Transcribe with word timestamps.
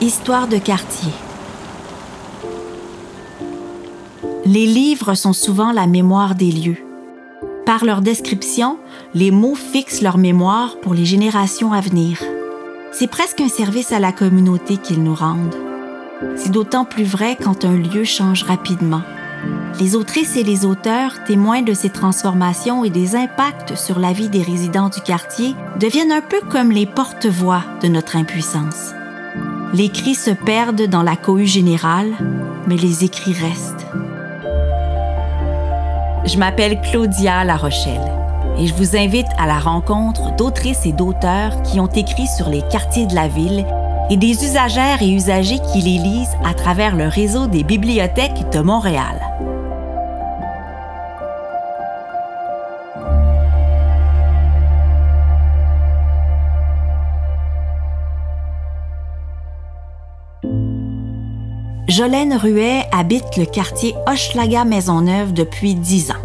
Histoire 0.00 0.46
de 0.46 0.58
quartier. 0.58 1.10
Les 4.44 4.64
livres 4.64 5.14
sont 5.14 5.32
souvent 5.32 5.72
la 5.72 5.88
mémoire 5.88 6.36
des 6.36 6.52
lieux. 6.52 6.76
Par 7.66 7.84
leur 7.84 8.00
description, 8.00 8.78
les 9.12 9.32
mots 9.32 9.56
fixent 9.56 10.00
leur 10.00 10.16
mémoire 10.16 10.76
pour 10.82 10.94
les 10.94 11.04
générations 11.04 11.72
à 11.72 11.80
venir. 11.80 12.22
C'est 12.92 13.10
presque 13.10 13.40
un 13.40 13.48
service 13.48 13.90
à 13.90 13.98
la 13.98 14.12
communauté 14.12 14.76
qu'ils 14.76 15.02
nous 15.02 15.16
rendent. 15.16 15.56
C'est 16.36 16.52
d'autant 16.52 16.84
plus 16.84 17.02
vrai 17.02 17.36
quand 17.36 17.64
un 17.64 17.76
lieu 17.76 18.04
change 18.04 18.44
rapidement. 18.44 19.02
Les 19.80 19.96
autrices 19.96 20.36
et 20.36 20.44
les 20.44 20.64
auteurs, 20.64 21.24
témoins 21.24 21.62
de 21.62 21.74
ces 21.74 21.90
transformations 21.90 22.84
et 22.84 22.90
des 22.90 23.16
impacts 23.16 23.74
sur 23.74 23.98
la 23.98 24.12
vie 24.12 24.28
des 24.28 24.42
résidents 24.42 24.90
du 24.90 25.00
quartier, 25.00 25.56
deviennent 25.80 26.12
un 26.12 26.22
peu 26.22 26.40
comme 26.48 26.70
les 26.70 26.86
porte-voix 26.86 27.64
de 27.82 27.88
notre 27.88 28.14
impuissance. 28.14 28.92
Les 29.74 29.90
cris 29.90 30.14
se 30.14 30.30
perdent 30.30 30.86
dans 30.86 31.02
la 31.02 31.14
cohue 31.14 31.46
générale, 31.46 32.12
mais 32.66 32.76
les 32.76 33.04
écrits 33.04 33.34
restent. 33.34 33.86
Je 36.24 36.38
m'appelle 36.38 36.80
Claudia 36.80 37.44
La 37.44 37.56
Rochelle 37.56 38.12
et 38.58 38.66
je 38.66 38.74
vous 38.74 38.96
invite 38.96 39.26
à 39.38 39.46
la 39.46 39.58
rencontre 39.58 40.34
d'autrices 40.36 40.86
et 40.86 40.92
d'auteurs 40.92 41.60
qui 41.62 41.80
ont 41.80 41.86
écrit 41.86 42.26
sur 42.26 42.48
les 42.48 42.62
quartiers 42.62 43.06
de 43.06 43.14
la 43.14 43.28
ville 43.28 43.66
et 44.08 44.16
des 44.16 44.42
usagères 44.42 45.02
et 45.02 45.10
usagers 45.10 45.60
qui 45.72 45.82
les 45.82 45.98
lisent 45.98 46.36
à 46.46 46.54
travers 46.54 46.96
le 46.96 47.06
réseau 47.06 47.46
des 47.46 47.62
bibliothèques 47.62 48.50
de 48.50 48.60
Montréal. 48.60 49.27
Jolène 61.88 62.34
Ruet 62.36 62.84
habite 62.92 63.38
le 63.38 63.46
quartier 63.46 63.94
Hochelaga-Maisonneuve 64.06 65.32
depuis 65.32 65.74
dix 65.74 66.10
ans. 66.10 66.22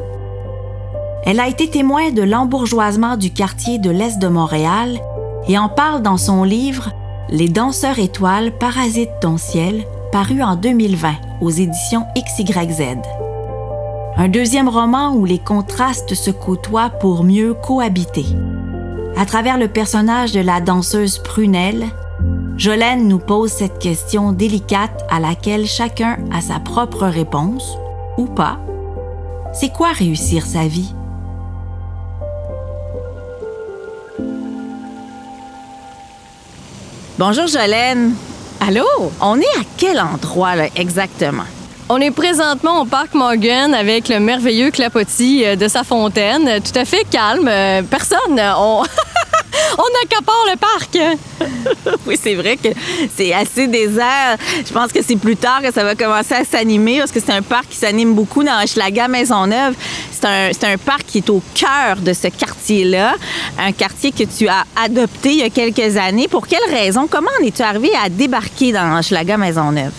Elle 1.25 1.39
a 1.39 1.47
été 1.47 1.69
témoin 1.69 2.11
de 2.11 2.21
l'embourgeoisement 2.21 3.15
du 3.15 3.31
quartier 3.31 3.79
de 3.79 3.89
l'Est 3.89 4.19
de 4.19 4.27
Montréal 4.27 4.99
et 5.47 5.57
en 5.57 5.69
parle 5.69 6.01
dans 6.01 6.17
son 6.17 6.43
livre 6.43 6.91
Les 7.29 7.47
danseurs 7.47 7.99
étoiles 7.99 8.51
parasitent 8.51 9.21
ton 9.21 9.37
ciel, 9.37 9.85
paru 10.11 10.43
en 10.43 10.57
2020 10.57 11.13
aux 11.39 11.49
éditions 11.49 12.05
XYZ. 12.17 12.97
Un 14.17 14.27
deuxième 14.27 14.67
roman 14.67 15.13
où 15.13 15.23
les 15.23 15.39
contrastes 15.39 16.13
se 16.13 16.29
côtoient 16.29 16.89
pour 16.89 17.23
mieux 17.23 17.53
cohabiter. 17.53 18.25
À 19.15 19.25
travers 19.25 19.57
le 19.57 19.69
personnage 19.69 20.33
de 20.33 20.41
la 20.41 20.59
danseuse 20.59 21.19
Prunelle, 21.19 21.85
Jolène 22.57 23.07
nous 23.07 23.19
pose 23.19 23.51
cette 23.51 23.79
question 23.79 24.31
délicate 24.31 25.03
à 25.09 25.19
laquelle 25.19 25.65
chacun 25.65 26.19
a 26.31 26.39
sa 26.39 26.59
propre 26.59 27.07
réponse, 27.07 27.77
ou 28.17 28.25
pas. 28.25 28.59
C'est 29.53 29.73
quoi 29.73 29.91
réussir 29.91 30.45
sa 30.45 30.67
vie? 30.67 30.93
Bonjour 37.17 37.47
Jolène. 37.47 38.13
Allô? 38.59 38.85
On 39.19 39.39
est 39.39 39.59
à 39.59 39.63
quel 39.77 39.99
endroit 39.99 40.55
là, 40.55 40.67
exactement? 40.75 41.43
On 41.89 41.97
est 41.97 42.11
présentement 42.11 42.81
au 42.81 42.85
parc 42.85 43.13
Morgan 43.15 43.73
avec 43.73 44.09
le 44.09 44.19
merveilleux 44.19 44.71
clapotis 44.71 45.45
euh, 45.45 45.55
de 45.55 45.67
sa 45.67 45.83
fontaine. 45.83 46.61
Tout 46.61 46.79
à 46.79 46.85
fait 46.85 47.03
calme. 47.09 47.47
Euh, 47.47 47.81
personne. 47.81 48.39
On... 48.57 48.83
on 49.77 50.03
accapare 50.03 50.45
le 50.51 50.57
parc. 50.57 51.97
oui, 52.05 52.17
c'est 52.21 52.35
vrai 52.35 52.57
que 52.57 52.69
c'est 53.15 53.33
assez 53.33 53.67
désert. 53.67 54.37
Je 54.65 54.71
pense 54.71 54.91
que 54.91 55.01
c'est 55.01 55.15
plus 55.15 55.35
tard 55.35 55.61
que 55.61 55.71
ça 55.71 55.83
va 55.83 55.95
commencer 55.95 56.33
à 56.33 56.43
s'animer 56.43 56.99
parce 56.99 57.11
que 57.11 57.19
c'est 57.19 57.31
un 57.31 57.41
parc 57.41 57.69
qui 57.69 57.77
s'anime 57.77 58.13
beaucoup 58.13 58.43
dans 58.43 58.59
Maison 58.59 59.07
Maisonneuve. 59.09 59.75
C'est 60.11 60.25
un, 60.25 60.49
c'est 60.51 60.65
un 60.65 60.77
parc 60.77 61.05
qui 61.05 61.19
est 61.19 61.29
au 61.29 61.41
cœur 61.53 61.97
de 61.97 62.13
ce 62.13 62.27
quartier-là, 62.27 63.15
un 63.59 63.71
quartier 63.71 64.11
que 64.11 64.23
tu 64.23 64.47
as 64.47 64.63
adopté 64.75 65.31
il 65.31 65.39
y 65.39 65.43
a 65.43 65.49
quelques 65.49 65.97
années. 65.97 66.27
Pour 66.27 66.47
quelles 66.47 66.69
raisons? 66.69 67.07
Comment 67.07 67.31
en 67.39 67.45
es-tu 67.45 67.61
arrivé 67.61 67.91
à 68.03 68.09
débarquer 68.09 68.71
dans 68.71 69.01
Maison 69.01 69.37
Maisonneuve? 69.37 69.91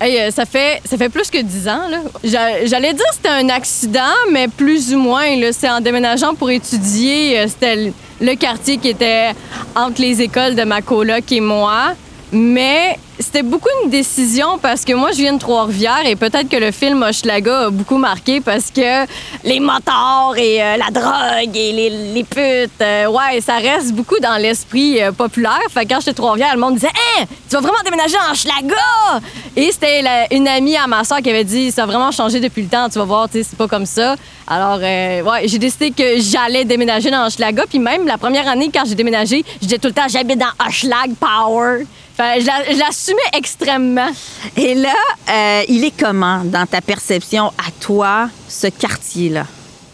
Hey, 0.00 0.18
euh, 0.18 0.30
ça, 0.30 0.44
fait, 0.44 0.80
ça 0.84 0.96
fait 0.96 1.08
plus 1.08 1.30
que 1.30 1.38
dix 1.38 1.68
ans. 1.68 1.82
J'allais 2.22 2.92
dire 2.92 3.06
que 3.06 3.14
c'était 3.14 3.28
un 3.28 3.48
accident, 3.48 4.12
mais 4.30 4.48
plus 4.48 4.92
ou 4.92 4.98
moins. 4.98 5.24
C'est 5.52 5.70
en 5.70 5.80
déménageant 5.80 6.34
pour 6.34 6.50
étudier. 6.50 7.38
Euh, 7.38 7.46
c'était 7.48 7.92
le 8.20 8.34
quartier 8.34 8.78
qui 8.78 8.88
était 8.88 9.32
entre 9.74 10.00
les 10.00 10.22
écoles 10.22 10.54
de 10.54 10.64
ma 10.64 10.82
coloc 10.82 11.30
et 11.32 11.40
moi. 11.40 11.94
Mais 12.32 12.98
c'était 13.18 13.42
beaucoup 13.42 13.68
une 13.84 13.90
décision 13.90 14.58
parce 14.58 14.84
que 14.84 14.92
moi, 14.92 15.12
je 15.12 15.18
viens 15.18 15.34
de 15.34 15.38
Trois-Rivières 15.38 16.06
et 16.06 16.16
peut-être 16.16 16.48
que 16.48 16.56
le 16.56 16.72
film 16.72 17.02
Hochelaga 17.02 17.66
a 17.66 17.70
beaucoup 17.70 17.96
marqué 17.96 18.40
parce 18.40 18.70
que 18.70 19.06
les 19.44 19.60
motards 19.60 20.34
et 20.36 20.62
euh, 20.62 20.76
la 20.76 20.90
drogue 20.90 21.56
et 21.56 21.90
les, 21.90 22.24
putes, 22.24 22.80
euh, 22.80 23.06
ouais, 23.06 23.40
ça 23.40 23.56
reste 23.56 23.92
beaucoup 23.92 24.18
dans 24.20 24.36
l'esprit 24.36 25.00
euh, 25.00 25.12
populaire. 25.12 25.60
Fait 25.70 25.84
que 25.84 25.90
quand 25.90 26.00
j'étais 26.00 26.14
Trois-Rivières, 26.14 26.54
le 26.54 26.60
monde 26.60 26.74
disait 26.74 26.88
Hein, 26.88 27.24
tu 27.48 27.54
vas 27.54 27.60
vraiment 27.60 27.78
déménager 27.84 28.16
en 28.16 28.32
Hochelaga! 28.32 29.20
Et 29.56 29.70
c'était 29.70 30.02
une 30.32 30.48
amie 30.48 30.76
à 30.76 30.86
ma 30.86 31.04
soeur 31.04 31.18
qui 31.18 31.30
avait 31.30 31.44
dit 31.44 31.70
Ça 31.70 31.84
a 31.84 31.86
vraiment 31.86 32.10
changé 32.10 32.40
depuis 32.40 32.62
le 32.62 32.68
temps, 32.68 32.88
tu 32.88 32.98
vas 32.98 33.04
voir, 33.04 33.28
tu 33.28 33.38
sais, 33.38 33.48
c'est 33.50 33.58
pas 33.58 33.68
comme 33.68 33.86
ça. 33.86 34.16
Alors, 34.46 34.78
ouais, 34.78 35.42
j'ai 35.44 35.58
décidé 35.58 35.90
que 35.90 36.20
j'allais 36.20 36.64
déménager 36.64 37.10
dans 37.10 37.26
Hochelaga. 37.26 37.64
Puis 37.68 37.78
même 37.78 38.06
la 38.06 38.18
première 38.18 38.46
année, 38.48 38.70
quand 38.72 38.84
j'ai 38.86 38.94
déménagé, 38.94 39.44
je 39.62 39.66
disais 39.66 39.78
tout 39.78 39.88
le 39.88 39.94
temps 39.94 40.08
J'habite 40.08 40.38
dans 40.38 40.66
Hochelag 40.66 41.14
Power. 41.18 41.84
Fait, 42.16 42.40
je 42.40 42.92
extrêmement. 43.32 44.10
Et 44.56 44.74
là, 44.74 44.94
euh, 45.28 45.62
il 45.68 45.84
est 45.84 45.98
comment 45.98 46.44
dans 46.44 46.66
ta 46.66 46.80
perception 46.80 47.48
à 47.48 47.70
toi, 47.80 48.28
ce 48.48 48.68
quartier-là? 48.68 49.46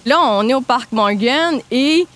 Là, 0.06 0.19
on 0.21 0.48
est 0.48 0.54
au 0.54 0.60
Parc 0.60 0.93
Morgan 0.93 1.60
et 1.70 2.06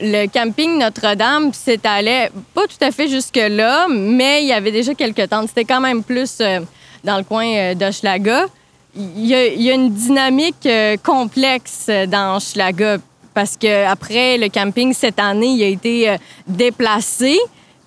le 0.00 0.26
camping 0.26 0.78
Notre-Dame 0.78 1.52
s'étalait 1.52 2.30
pas 2.54 2.66
tout 2.66 2.84
à 2.84 2.90
fait 2.90 3.08
jusque-là, 3.08 3.86
mais 3.88 4.42
il 4.42 4.48
y 4.48 4.52
avait 4.52 4.72
déjà 4.72 4.94
quelques 4.94 5.28
tentes. 5.28 5.48
C'était 5.48 5.64
quand 5.64 5.80
même 5.80 6.02
plus 6.02 6.38
euh, 6.40 6.60
dans 7.04 7.16
le 7.16 7.24
coin 7.24 7.46
euh, 7.46 7.74
d'Hochelaga. 7.74 8.46
Il 8.96 9.24
y, 9.24 9.70
a, 9.70 9.74
une 9.74 9.94
dynamique 9.94 10.68
complexe 11.04 11.88
dans 12.08 12.36
Hochelaga 12.36 12.96
parce 13.32 13.56
qu'après 13.56 14.36
le 14.36 14.48
camping 14.48 14.92
cette 14.92 15.20
année, 15.20 15.46
il 15.46 15.62
a 15.62 15.68
été 15.68 16.16
déplacé 16.48 17.38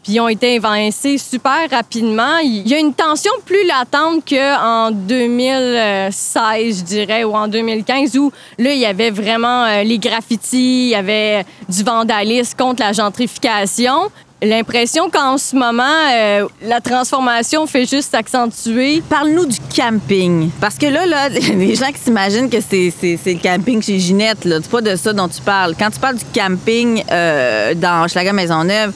puis 0.04 0.14
ils 0.14 0.20
ont 0.20 0.28
été 0.28 0.56
évincés 0.56 1.18
super 1.18 1.70
rapidement. 1.72 2.38
Il 2.44 2.68
y 2.68 2.74
a 2.74 2.80
une 2.80 2.94
tension 2.94 3.32
plus 3.46 3.66
latente 3.66 4.24
qu'en 4.30 4.92
2016, 4.92 6.80
je 6.80 6.84
dirais, 6.84 7.24
ou 7.24 7.34
en 7.34 7.48
2015, 7.48 8.18
où 8.18 8.32
là, 8.60 8.74
il 8.74 8.80
y 8.80 8.86
avait 8.86 9.12
vraiment 9.12 9.64
euh, 9.64 9.84
les 9.84 9.98
graffitis, 9.98 10.88
il 10.88 10.90
y 10.90 10.96
avait 10.96 11.46
du 11.70 11.84
vandalisme 11.84 12.58
contre 12.58 12.84
la 12.84 12.92
gentrification. 12.92 14.12
L'impression 14.44 15.10
qu'en 15.10 15.38
ce 15.38 15.56
moment, 15.56 15.84
euh, 16.12 16.46
la 16.62 16.82
transformation 16.82 17.66
fait 17.66 17.86
juste 17.86 18.12
s'accentuer. 18.12 19.02
Parle-nous 19.08 19.46
du 19.46 19.58
camping. 19.74 20.50
Parce 20.60 20.78
que 20.78 20.88
là, 20.88 21.06
là 21.06 21.30
les 21.30 21.76
gens 21.76 21.94
qui 21.94 22.00
s'imaginent 22.00 22.50
que 22.50 22.60
c'est, 22.60 22.94
le 23.02 23.42
camping 23.42 23.82
chez 23.82 24.00
Ginette, 24.00 24.44
là, 24.44 24.58
c'est 24.62 24.70
pas 24.70 24.82
de 24.82 24.98
ça 24.98 25.14
dont 25.14 25.30
tu 25.30 25.42
parles. 25.42 25.76
Quand 25.80 25.90
tu 25.92 26.00
parles 26.00 26.18
du 26.18 26.26
camping 26.38 27.02
euh, 27.10 27.74
dans 27.74 28.06
Schlager 28.10 28.34
Maisonneuve, 28.34 28.92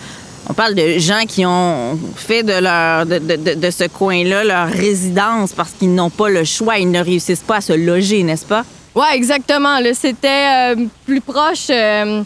on 0.50 0.54
parle 0.54 0.76
de 0.76 0.98
gens 0.98 1.24
qui 1.28 1.46
ont 1.46 2.00
fait 2.16 2.44
de, 2.44 2.54
leur, 2.54 3.06
de, 3.06 3.72
ce 3.72 3.88
coin-là 3.88 4.44
leur 4.44 4.68
résidence 4.70 5.52
parce 5.52 5.72
qu'ils 5.72 5.94
n'ont 5.94 6.10
pas 6.10 6.30
le 6.30 6.46
choix, 6.46 6.78
ils 6.78 6.90
ne 6.90 7.04
réussissent 7.04 7.42
pas 7.42 7.58
à 7.58 7.62
se 7.62 7.74
loger, 7.74 8.24
n'est-ce 8.24 8.46
pas? 8.46 8.64
Oui, 8.96 9.06
exactement. 9.14 9.78
C'était 9.94 10.28
euh, 10.28 10.76
plus 11.06 11.22
proche. 11.22 11.68
Euh, 11.70 12.24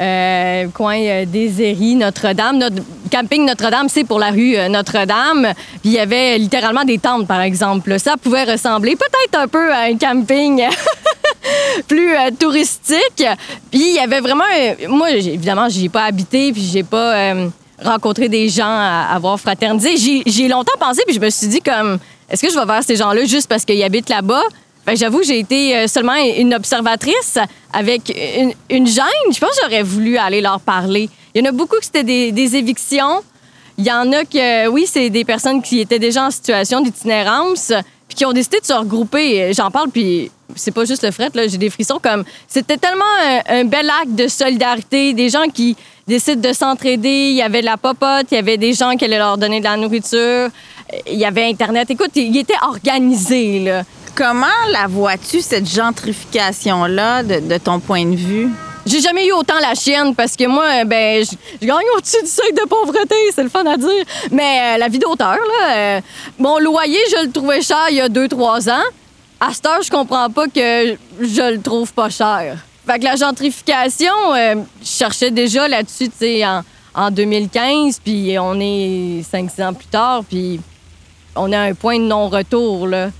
euh, 0.00 0.66
coin 0.72 1.24
des 1.26 1.94
Notre-Dame. 1.94 2.56
Notre 2.56 2.82
camping 3.12 3.44
Notre-Dame, 3.44 3.86
c'est 3.90 4.04
pour 4.04 4.18
la 4.18 4.30
rue 4.30 4.56
Notre-Dame. 4.70 5.52
Puis 5.82 5.90
il 5.90 5.92
y 5.92 5.98
avait 5.98 6.38
littéralement 6.38 6.84
des 6.84 6.98
tentes, 6.98 7.26
par 7.26 7.42
exemple. 7.42 7.98
Ça 8.00 8.16
pouvait 8.16 8.44
ressembler 8.44 8.96
peut-être 8.96 9.38
un 9.38 9.46
peu 9.46 9.70
à 9.70 9.82
un 9.82 9.98
camping 9.98 10.62
plus 11.88 12.14
touristique. 12.38 13.24
Puis 13.70 13.90
il 13.90 13.94
y 13.94 13.98
avait 13.98 14.20
vraiment... 14.20 14.44
moi, 14.88 15.10
évidemment, 15.10 15.68
j'y 15.68 15.84
ai 15.84 15.88
pas 15.90 16.04
habité, 16.04 16.50
puis 16.50 16.62
j'ai 16.62 16.82
pas 16.82 17.34
rencontrer 17.82 18.28
des 18.28 18.48
gens, 18.48 18.64
à 18.66 19.08
avoir 19.14 19.38
fraternisé. 19.38 20.22
J'ai 20.26 20.48
longtemps 20.48 20.78
pensé, 20.78 21.02
puis 21.06 21.14
je 21.14 21.20
me 21.20 21.30
suis 21.30 21.48
dit 21.48 21.60
comme, 21.60 21.98
est-ce 22.28 22.42
que 22.42 22.50
je 22.50 22.58
vais 22.58 22.66
vers 22.66 22.82
ces 22.82 22.96
gens-là 22.96 23.24
juste 23.24 23.48
parce 23.48 23.64
qu'ils 23.64 23.82
habitent 23.82 24.08
là-bas? 24.08 24.42
Ben, 24.86 24.96
J'avoue, 24.96 25.22
j'ai 25.22 25.38
été 25.38 25.76
euh, 25.76 25.86
seulement 25.86 26.14
une 26.14 26.54
observatrice 26.54 27.38
avec 27.72 28.14
une, 28.38 28.52
une 28.70 28.86
gêne. 28.86 29.04
Je 29.32 29.38
pense 29.38 29.50
que 29.50 29.62
j'aurais 29.62 29.82
voulu 29.82 30.16
aller 30.16 30.40
leur 30.40 30.60
parler. 30.60 31.08
Il 31.34 31.44
y 31.44 31.46
en 31.46 31.50
a 31.50 31.52
beaucoup 31.52 31.76
qui 31.76 31.86
c'était 31.86 32.04
des, 32.04 32.32
des, 32.32 32.56
évictions. 32.56 33.22
Il 33.76 33.86
y 33.86 33.92
en 33.92 34.10
a 34.12 34.24
que, 34.24 34.68
oui, 34.68 34.86
c'est 34.86 35.10
des 35.10 35.24
personnes 35.24 35.62
qui 35.62 35.80
étaient 35.80 35.98
déjà 35.98 36.26
en 36.26 36.30
situation 36.30 36.80
d'itinérance, 36.80 37.72
puis 38.08 38.16
qui 38.16 38.24
ont 38.26 38.32
décidé 38.32 38.58
de 38.60 38.66
se 38.66 38.72
regrouper. 38.72 39.52
J'en 39.52 39.70
parle, 39.70 39.90
puis 39.90 40.30
c'est 40.56 40.72
pas 40.72 40.84
juste 40.84 41.04
le 41.04 41.10
fret, 41.10 41.30
là, 41.34 41.46
j'ai 41.46 41.58
des 41.58 41.70
frissons 41.70 41.98
comme. 42.02 42.24
C'était 42.48 42.76
tellement 42.76 43.04
un, 43.48 43.64
bel 43.64 43.88
acte 43.88 44.14
de 44.14 44.28
solidarité, 44.28 45.14
des 45.14 45.28
gens 45.28 45.48
qui 45.52 45.76
décident 46.10 46.48
de 46.48 46.52
s'entraider. 46.52 47.28
Il 47.30 47.36
y 47.36 47.42
avait 47.42 47.60
de 47.60 47.66
la 47.66 47.76
popote, 47.76 48.26
il 48.30 48.34
y 48.34 48.38
avait 48.38 48.58
des 48.58 48.74
gens 48.74 48.96
qui 48.96 49.04
allaient 49.04 49.18
leur 49.18 49.38
donner 49.38 49.60
de 49.60 49.64
la 49.64 49.76
nourriture. 49.76 50.48
il 51.06 51.18
y 51.18 51.24
avait 51.24 51.44
Internet. 51.44 51.90
Écoute, 51.90 52.10
il 52.16 52.36
était 52.36 52.60
organisé, 52.62 53.60
là. 53.60 53.84
Comment 54.16 54.46
la 54.72 54.86
vois-tu, 54.88 55.40
cette 55.40 55.68
gentrification-là, 55.70 57.22
de, 57.22 57.58
ton 57.58 57.78
point 57.78 58.04
de 58.04 58.16
vue? 58.16 58.48
J'ai 58.84 59.00
jamais 59.00 59.26
eu 59.26 59.32
autant 59.32 59.58
la 59.60 59.74
chienne 59.74 60.14
parce 60.14 60.34
que 60.36 60.46
moi, 60.46 60.84
ben, 60.84 61.24
je 61.24 61.66
gagne 61.66 61.86
au-dessus 61.96 62.20
du 62.22 62.28
seuil 62.28 62.52
de 62.52 62.66
pauvreté, 62.68 63.14
c'est 63.32 63.44
le 63.44 63.48
fun 63.48 63.64
à 63.64 63.76
dire. 63.76 64.04
Mais 64.32 64.74
euh, 64.74 64.78
la 64.78 64.88
vie 64.88 64.98
d'auteur, 64.98 65.36
là, 65.36 65.76
euh, 65.76 66.00
mon 66.38 66.58
loyer, 66.58 66.98
je 67.12 67.26
le 67.26 67.30
trouvais 67.30 67.62
cher 67.62 67.86
il 67.90 67.96
y 67.96 68.00
a 68.00 68.08
deux, 68.08 68.26
trois 68.26 68.68
ans. 68.68 68.88
À 69.38 69.52
cette 69.52 69.66
heure, 69.66 69.82
je 69.82 69.90
comprends 69.90 70.28
pas 70.28 70.48
que 70.48 70.96
je 71.20 71.52
le 71.52 71.60
trouve 71.60 71.92
pas 71.92 72.10
cher. 72.10 72.56
Fait 72.90 72.98
que 72.98 73.04
la 73.04 73.14
gentrification, 73.14 74.34
euh, 74.34 74.56
je 74.82 74.86
cherchais 74.88 75.30
déjà 75.30 75.68
là-dessus, 75.68 76.08
tu 76.08 76.16
sais, 76.18 76.44
en, 76.44 76.62
en 76.92 77.12
2015, 77.12 78.00
puis 78.00 78.36
on 78.40 78.58
est 78.58 79.22
cinq, 79.22 79.48
six 79.48 79.62
ans 79.62 79.72
plus 79.72 79.86
tard, 79.86 80.24
puis 80.24 80.60
on 81.36 81.52
a 81.52 81.60
un 81.60 81.74
point 81.74 82.00
de 82.00 82.06
non-retour, 82.06 82.88
là. 82.88 83.10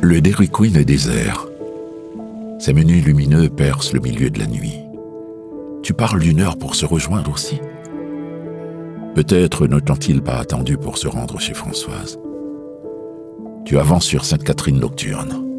Le 0.00 0.20
Dairy 0.20 0.48
Queen 0.48 0.76
est 0.76 0.84
désert. 0.84 1.48
Ses 2.60 2.74
menus 2.74 3.04
lumineux 3.04 3.48
percent 3.48 3.94
le 3.94 3.98
milieu 3.98 4.30
de 4.30 4.38
la 4.38 4.46
nuit. 4.46 4.78
Tu 5.82 5.94
parles 5.94 6.20
d'une 6.20 6.42
heure 6.42 6.58
pour 6.58 6.76
se 6.76 6.86
rejoindre 6.86 7.32
aussi? 7.32 7.58
Peut-être 9.16 9.66
ne 9.66 9.80
t'ont-ils 9.80 10.22
pas 10.22 10.36
attendu 10.36 10.76
pour 10.76 10.96
se 10.96 11.08
rendre 11.08 11.40
chez 11.40 11.54
Françoise. 11.54 12.20
Tu 13.64 13.80
avances 13.80 14.04
sur 14.04 14.24
Sainte-Catherine 14.24 14.78
nocturne. 14.78 15.49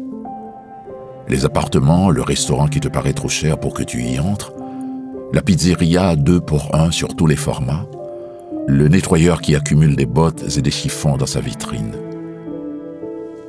Les 1.32 1.46
appartements, 1.46 2.10
le 2.10 2.20
restaurant 2.20 2.68
qui 2.68 2.78
te 2.78 2.88
paraît 2.88 3.14
trop 3.14 3.30
cher 3.30 3.58
pour 3.58 3.72
que 3.72 3.82
tu 3.82 4.02
y 4.02 4.20
entres, 4.20 4.52
la 5.32 5.40
pizzeria 5.40 6.14
deux 6.14 6.40
pour 6.40 6.74
un 6.74 6.90
sur 6.90 7.16
tous 7.16 7.26
les 7.26 7.36
formats, 7.36 7.86
le 8.66 8.86
nettoyeur 8.88 9.40
qui 9.40 9.56
accumule 9.56 9.96
des 9.96 10.04
bottes 10.04 10.44
et 10.58 10.60
des 10.60 10.70
chiffons 10.70 11.16
dans 11.16 11.24
sa 11.24 11.40
vitrine. 11.40 11.94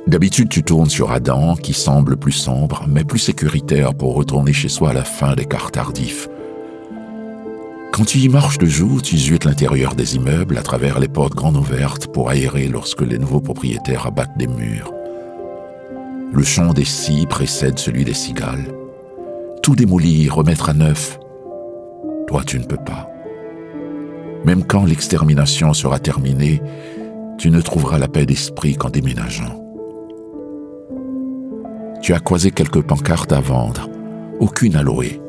D'habitude, 0.06 0.48
tu 0.48 0.62
tournes 0.62 0.88
sur 0.88 1.12
Adam, 1.12 1.56
qui 1.56 1.74
semble 1.74 2.16
plus 2.16 2.32
sombre, 2.32 2.86
mais 2.88 3.04
plus 3.04 3.18
sécuritaire 3.18 3.94
pour 3.94 4.14
retourner 4.14 4.54
chez 4.54 4.70
soi 4.70 4.88
à 4.88 4.94
la 4.94 5.04
fin 5.04 5.34
des 5.34 5.44
quarts 5.44 5.70
tardifs. 5.70 6.30
Quand 7.92 8.06
tu 8.06 8.16
y 8.16 8.30
marches 8.30 8.56
de 8.56 8.64
jour, 8.64 9.02
tu 9.02 9.18
zuites 9.18 9.44
l'intérieur 9.44 9.94
des 9.94 10.16
immeubles 10.16 10.56
à 10.56 10.62
travers 10.62 11.00
les 11.00 11.08
portes 11.08 11.34
grandes 11.34 11.58
ouvertes 11.58 12.06
pour 12.06 12.30
aérer 12.30 12.66
lorsque 12.66 13.02
les 13.02 13.18
nouveaux 13.18 13.42
propriétaires 13.42 14.06
abattent 14.06 14.38
des 14.38 14.46
murs. 14.46 14.93
Le 16.34 16.42
chant 16.42 16.72
des 16.72 16.84
scies 16.84 17.26
précède 17.26 17.78
celui 17.78 18.04
des 18.04 18.12
cigales. 18.12 18.66
Tout 19.62 19.76
démolir, 19.76 20.34
remettre 20.34 20.68
à 20.68 20.74
neuf. 20.74 21.20
Toi, 22.26 22.42
tu 22.44 22.58
ne 22.58 22.64
peux 22.64 22.76
pas. 22.76 23.08
Même 24.44 24.64
quand 24.64 24.84
l'extermination 24.84 25.72
sera 25.74 26.00
terminée, 26.00 26.60
tu 27.38 27.52
ne 27.52 27.60
trouveras 27.60 28.00
la 28.00 28.08
paix 28.08 28.26
d'esprit 28.26 28.74
qu'en 28.74 28.90
déménageant. 28.90 29.64
Tu 32.02 32.12
as 32.12 32.18
croisé 32.18 32.50
quelques 32.50 32.82
pancartes 32.82 33.32
à 33.32 33.40
vendre, 33.40 33.88
aucune 34.40 34.74
à 34.74 34.82
louer. 34.82 35.20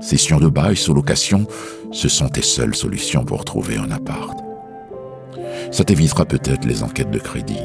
Session 0.00 0.38
de 0.38 0.48
bail 0.48 0.76
sous 0.76 0.94
location, 0.94 1.44
ce 1.90 2.08
sont 2.08 2.28
tes 2.28 2.42
seules 2.42 2.76
solutions 2.76 3.24
pour 3.24 3.44
trouver 3.44 3.78
un 3.78 3.90
appart. 3.90 4.38
Ça 5.72 5.82
t'évitera 5.82 6.24
peut-être 6.24 6.66
les 6.66 6.84
enquêtes 6.84 7.10
de 7.10 7.18
crédit. 7.18 7.58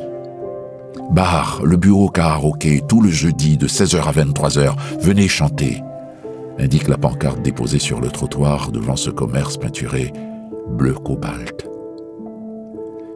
Bar, 1.12 1.62
le 1.64 1.78
bureau 1.78 2.10
karaoké, 2.10 2.82
tout 2.88 3.02
le 3.02 3.10
jeudi 3.10 3.58
de 3.58 3.68
16h 3.68 4.02
à 4.02 4.12
23h, 4.12 4.74
venez 5.00 5.28
chanter, 5.28 5.82
indique 6.60 6.88
la 6.88 6.98
pancarte 6.98 7.42
déposée 7.42 7.80
sur 7.80 8.02
le 8.02 8.10
trottoir 8.10 8.72
devant 8.72 8.96
ce 8.96 9.10
commerce 9.10 9.58
peinturé 9.58 10.12
bleu 10.68 10.94
cobalt. 10.94 11.68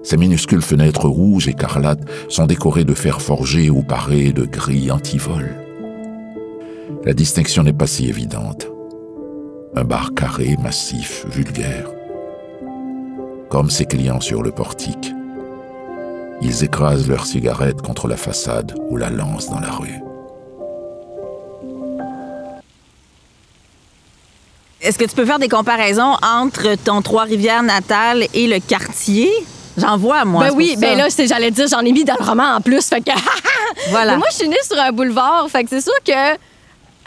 Ces 0.04 0.18
minuscules 0.18 0.62
fenêtres 0.62 1.08
rouges 1.08 1.48
écarlates 1.48 2.04
sont 2.30 2.46
décorées 2.46 2.86
de 2.86 2.94
fer 2.94 3.22
forgé 3.22 3.70
ou 3.70 3.84
parées 3.84 4.32
de 4.32 4.46
grilles 4.46 4.92
anti-vol. 4.92 5.56
La 7.04 7.14
distinction 7.14 7.64
n'est 7.64 7.74
pas 7.74 7.88
si 7.88 8.08
évidente. 8.08 8.68
Un 9.76 9.84
bar 9.84 10.14
carré, 10.14 10.56
massif, 10.62 11.26
vulgaire. 11.30 11.90
Comme 13.50 13.70
ses 13.70 13.86
clients 13.86 14.22
sur 14.22 14.44
le 14.44 14.52
portique. 14.52 15.14
Ils 16.42 16.64
écrasent 16.64 17.08
leurs 17.08 17.26
cigarettes 17.26 17.82
contre 17.82 18.08
la 18.08 18.18
façade 18.18 18.76
ou 18.90 18.98
la 18.98 19.10
lancent 19.10 19.50
dans 19.50 19.60
la 19.60 19.72
rue. 19.72 20.00
Est-ce 24.82 25.00
que 25.00 25.06
tu 25.06 25.16
peux 25.16 25.26
faire 25.26 25.40
des 25.40 25.50
comparaisons 25.50 26.16
entre 26.22 26.76
ton 26.76 27.02
Trois-Rivières 27.02 27.64
natal 27.64 28.28
et 28.36 28.48
le 28.48 28.60
quartier? 28.60 29.32
J'en 29.78 29.98
vois, 29.98 30.26
moi. 30.26 30.46
Ben 30.46 30.56
oui, 30.56 30.76
ben 30.78 30.98
là, 30.98 31.08
j'allais 31.10 31.52
dire, 31.52 31.68
j'en 31.68 31.82
ai 31.82 31.92
mis 31.92 32.04
dans 32.04 32.16
le 32.20 32.26
roman 32.26 32.56
en 32.56 32.62
plus. 32.62 32.86
Fait 32.86 33.02
que. 33.02 33.12
voilà. 33.90 34.18
moi, 34.18 34.28
je 34.32 34.38
suis 34.38 34.48
née 34.48 34.58
sur 34.64 34.80
un 34.80 34.92
boulevard. 34.92 35.48
Fait 35.50 35.64
que 35.64 35.70
c'est 35.70 35.82
sûr 35.82 35.94
que 36.06 36.36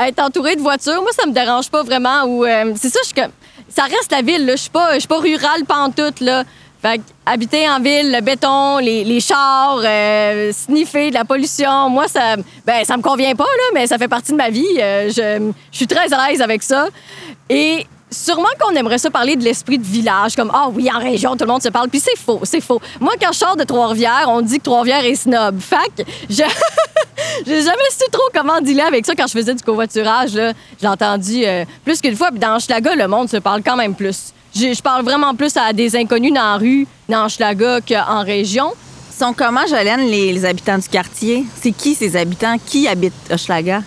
être 0.06 0.18
entourée 0.20 0.56
de 0.56 0.60
voitures, 0.60 1.00
moi, 1.02 1.10
ça 1.18 1.26
me 1.26 1.32
dérange 1.32 1.70
pas 1.70 1.82
vraiment. 1.84 2.24
Ou 2.24 2.44
euh, 2.44 2.74
c'est 2.76 2.90
ça, 2.90 3.00
je, 3.04 3.22
ça 3.68 3.82
reste 3.84 4.10
la 4.10 4.22
ville. 4.22 4.46
Je 4.50 4.56
suis 4.56 4.70
pas, 4.70 4.98
pas 5.08 5.18
rurale 5.18 5.64
pantoute. 5.66 6.20
Là. 6.20 6.44
Fait 6.82 6.98
que, 6.98 7.02
habiter 7.26 7.68
en 7.68 7.78
ville, 7.80 8.10
le 8.10 8.20
béton, 8.22 8.78
les, 8.78 9.04
les 9.04 9.20
chars, 9.20 9.80
euh, 9.84 10.50
sniffer 10.52 11.10
de 11.10 11.14
la 11.14 11.24
pollution, 11.24 11.90
moi, 11.90 12.08
ça, 12.08 12.36
ben, 12.64 12.84
ça 12.84 12.96
me 12.96 13.02
convient 13.02 13.34
pas, 13.34 13.44
là, 13.44 13.64
mais 13.74 13.86
ça 13.86 13.98
fait 13.98 14.08
partie 14.08 14.32
de 14.32 14.36
ma 14.36 14.48
vie. 14.48 14.66
Euh, 14.78 15.10
je, 15.10 15.52
suis 15.70 15.86
très 15.86 16.12
à 16.12 16.28
l'aise 16.28 16.40
avec 16.40 16.62
ça. 16.62 16.88
Et 17.48 17.86
Sûrement 18.12 18.48
qu'on 18.58 18.74
aimerait 18.74 18.98
ça 18.98 19.08
parler 19.08 19.36
de 19.36 19.44
l'esprit 19.44 19.78
de 19.78 19.84
village, 19.84 20.34
comme 20.34 20.50
Ah 20.52 20.66
oui, 20.68 20.90
en 20.92 20.98
région, 20.98 21.36
tout 21.36 21.44
le 21.44 21.52
monde 21.52 21.62
se 21.62 21.68
parle. 21.68 21.88
Puis 21.88 22.00
c'est 22.00 22.18
faux, 22.18 22.40
c'est 22.42 22.60
faux. 22.60 22.80
Moi, 22.98 23.12
quand 23.20 23.30
je 23.30 23.38
sors 23.38 23.54
de 23.54 23.62
Trois-Rivières, 23.62 24.24
on 24.26 24.40
dit 24.40 24.58
que 24.58 24.64
Trois-Rivières 24.64 25.04
est 25.04 25.14
snob. 25.14 25.60
Fait 25.60 25.76
que 25.96 26.02
je... 26.28 26.42
j'ai 27.46 27.62
jamais 27.62 27.90
su 27.92 28.10
trop 28.10 28.28
comment 28.34 28.60
dealer 28.60 28.84
avec 28.84 29.06
ça 29.06 29.14
quand 29.14 29.28
je 29.28 29.32
faisais 29.32 29.54
du 29.54 29.62
covoiturage. 29.62 30.30
J'ai 30.32 30.88
entendu 30.88 31.44
euh, 31.46 31.64
plus 31.84 32.00
qu'une 32.00 32.16
fois. 32.16 32.30
Puis 32.30 32.40
dans 32.40 32.58
Schlaga, 32.58 32.96
le 32.96 33.06
monde 33.06 33.28
se 33.28 33.36
parle 33.36 33.62
quand 33.62 33.76
même 33.76 33.94
plus. 33.94 34.32
Je 34.54 34.80
parle 34.82 35.04
vraiment 35.04 35.34
plus 35.34 35.56
à 35.56 35.72
des 35.72 35.96
inconnus 35.96 36.32
dans 36.32 36.40
la 36.42 36.56
rue, 36.56 36.86
dans 37.08 37.28
Schlaga, 37.28 37.80
qu'en 37.80 38.24
région. 38.24 38.72
Sont 39.16 39.34
comment, 39.34 39.66
Jolène, 39.66 40.06
les, 40.06 40.32
les 40.32 40.44
habitants 40.44 40.78
du 40.78 40.88
quartier? 40.88 41.44
C'est 41.60 41.72
qui 41.72 41.94
ces 41.94 42.16
habitants? 42.16 42.56
Qui 42.64 42.88
habite 42.88 43.14
Schlaga? 43.36 43.82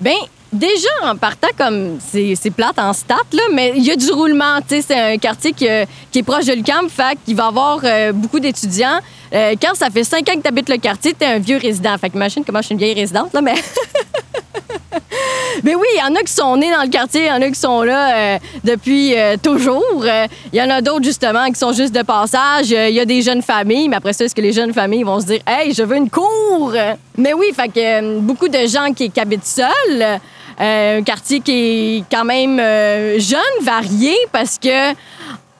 Bien, 0.00 0.14
Déjà, 0.52 0.90
en 1.04 1.16
partant 1.16 1.48
comme 1.56 1.98
c'est 1.98 2.50
plate 2.54 2.78
en 2.78 2.92
stat, 2.92 3.16
là, 3.32 3.42
mais 3.54 3.72
il 3.74 3.84
y 3.84 3.90
a 3.90 3.96
du 3.96 4.10
roulement. 4.12 4.58
C'est 4.68 4.94
un 4.94 5.16
quartier 5.16 5.54
qui, 5.54 5.64
est 5.64 6.22
proche 6.26 6.44
de 6.44 6.52
l'UQAM, 6.52 6.90
fait 6.90 7.16
qu'il 7.24 7.36
va 7.36 7.46
avoir 7.46 7.80
euh, 7.84 8.12
beaucoup 8.12 8.38
d'étudiants. 8.38 8.98
Euh, 9.32 9.54
quand 9.60 9.74
ça 9.74 9.88
fait 9.88 10.04
cinq 10.04 10.28
ans 10.28 10.34
que 10.34 10.42
tu 10.42 10.48
habites 10.48 10.68
le 10.68 10.76
quartier, 10.76 11.14
tu 11.18 11.24
es 11.24 11.28
un 11.28 11.38
vieux 11.38 11.56
résident. 11.56 11.96
Fait 11.96 12.10
que 12.10 12.16
imagine 12.16 12.44
comment 12.44 12.60
je 12.60 12.66
suis 12.66 12.74
une 12.74 12.78
vieille 12.80 12.92
résidente, 12.92 13.32
là, 13.32 13.40
mais. 13.40 13.54
mais 15.62 15.74
oui, 15.74 15.86
il 15.94 15.98
y 15.98 16.02
en 16.02 16.14
a 16.14 16.20
qui 16.20 16.32
sont 16.32 16.56
nés 16.56 16.70
dans 16.70 16.82
le 16.82 16.88
quartier, 16.88 17.22
il 17.22 17.26
y 17.26 17.30
en 17.30 17.42
a 17.42 17.48
qui 17.48 17.58
sont 17.58 17.82
là 17.82 18.16
euh, 18.16 18.38
depuis 18.64 19.14
toujours. 19.42 20.04
Il 20.52 20.58
y 20.58 20.62
en 20.62 20.70
a 20.70 20.80
d'autres, 20.80 21.04
justement, 21.04 21.46
qui 21.46 21.58
sont 21.58 21.72
juste 21.72 21.94
de 21.94 22.02
passage. 22.02 22.70
Il 22.70 22.94
y 22.94 23.00
a 23.00 23.04
des 23.04 23.22
jeunes 23.22 23.42
familles, 23.42 23.88
mais 23.88 23.96
après 23.96 24.12
ça, 24.12 24.24
est-ce 24.24 24.34
que 24.34 24.40
les 24.40 24.52
jeunes 24.52 24.72
familles 24.72 25.02
vont 25.02 25.20
se 25.20 25.26
dire 25.26 25.40
Hey, 25.46 25.72
je 25.72 25.82
veux 25.82 25.96
une 25.96 26.10
cour? 26.10 26.74
Mais 27.16 27.32
oui, 27.34 27.52
fait 27.54 27.68
que 27.68 28.18
beaucoup 28.18 28.48
de 28.48 28.66
gens 28.66 28.92
qui 28.92 29.12
habitent 29.18 29.46
seuls. 29.46 30.20
Euh, 30.60 30.98
un 30.98 31.02
quartier 31.02 31.40
qui 31.40 31.98
est 31.98 32.04
quand 32.10 32.24
même 32.24 32.58
euh, 32.60 33.18
jeune, 33.18 33.40
varié, 33.62 34.14
parce 34.30 34.58
que 34.58 34.92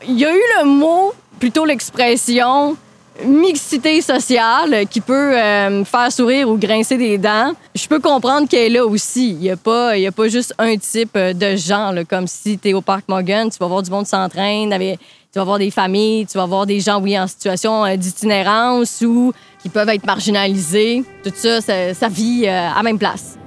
il 0.07 0.19
y 0.19 0.25
a 0.25 0.33
eu 0.33 0.43
le 0.61 0.65
mot, 0.67 1.13
plutôt 1.39 1.65
l'expression, 1.65 2.77
mixité 3.25 4.01
sociale 4.01 4.87
qui 4.89 5.01
peut 5.01 5.37
euh, 5.37 5.85
faire 5.85 6.11
sourire 6.11 6.49
ou 6.49 6.57
grincer 6.57 6.97
des 6.97 7.19
dents. 7.19 7.53
Je 7.75 7.87
peux 7.87 8.01
comprendre 8.01 8.49
qu'elle 8.49 8.73
est 8.73 8.77
là 8.79 8.87
aussi. 8.87 9.31
Il 9.31 9.39
n'y 9.39 9.51
a, 9.51 9.57
pas, 9.57 10.29
juste 10.29 10.55
un 10.59 10.77
type 10.77 11.17
de 11.17 11.57
gens, 11.57 11.93
comme 12.09 12.27
si 12.27 12.59
tu 12.59 12.71
es 12.71 12.73
au 12.75 12.81
Parc 12.81 13.09
Morgan, 13.09 13.51
tu 13.51 13.59
vas 13.59 13.67
voir 13.67 13.83
du 13.83 13.91
monde 13.91 14.07
s'entraîner, 14.07 14.99
tu 15.33 15.39
vas 15.39 15.45
voir 15.45 15.59
des 15.59 15.71
familles, 15.71 16.27
tu 16.27 16.39
vas 16.39 16.47
voir 16.47 16.67
des 16.67 16.81
gens, 16.81 17.01
oui, 17.01 17.19
en 17.19 17.27
situation 17.27 17.85
d'itinérance 17.97 19.03
ou 19.03 19.33
qui 19.63 19.69
peuvent 19.69 19.89
être 19.89 20.07
marginalisés. 20.07 21.05
Tout 21.23 21.33
ça, 21.35 21.61
ça, 21.61 21.95
ça 21.95 22.09
vit 22.09 22.47
à 22.47 22.75
la 22.77 22.83
même 22.83 22.99
place. 22.99 23.39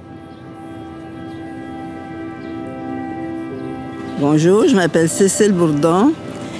Bonjour, 4.18 4.66
je 4.66 4.74
m'appelle 4.74 5.10
Cécile 5.10 5.52
Bourdon. 5.52 6.14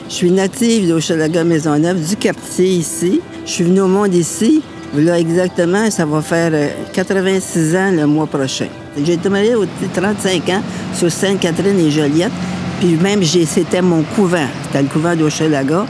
Je 0.08 0.14
suis 0.14 0.30
native 0.30 0.88
d'Hochelaga 0.88 1.42
Maisonneuve, 1.42 2.00
du 2.00 2.14
quartier 2.14 2.66
ici. 2.66 3.20
Je 3.44 3.50
suis 3.50 3.64
venue 3.64 3.80
au 3.80 3.88
monde 3.88 4.14
ici. 4.14 4.62
Là, 4.94 5.18
exactement, 5.18 5.90
ça 5.90 6.06
va 6.06 6.22
faire 6.22 6.52
86 6.92 7.74
euh, 7.74 7.78
ans 7.78 7.90
le 7.90 8.06
mois 8.06 8.26
prochain. 8.26 8.68
J'ai 9.04 9.14
été 9.14 9.28
mariée 9.28 9.56
au 9.56 9.64
35 9.94 10.48
ans 10.50 10.62
sur 10.94 11.10
Sainte-Catherine 11.10 11.78
et 11.80 11.90
Joliette. 11.90 12.30
Puis 12.78 12.94
même, 12.94 13.22
c'était 13.24 13.82
mon 13.82 14.02
couvent. 14.14 14.46
C'était 14.66 14.82
le 14.82 14.88
couvent 14.88 15.16
d'Hochelaga, 15.16 15.86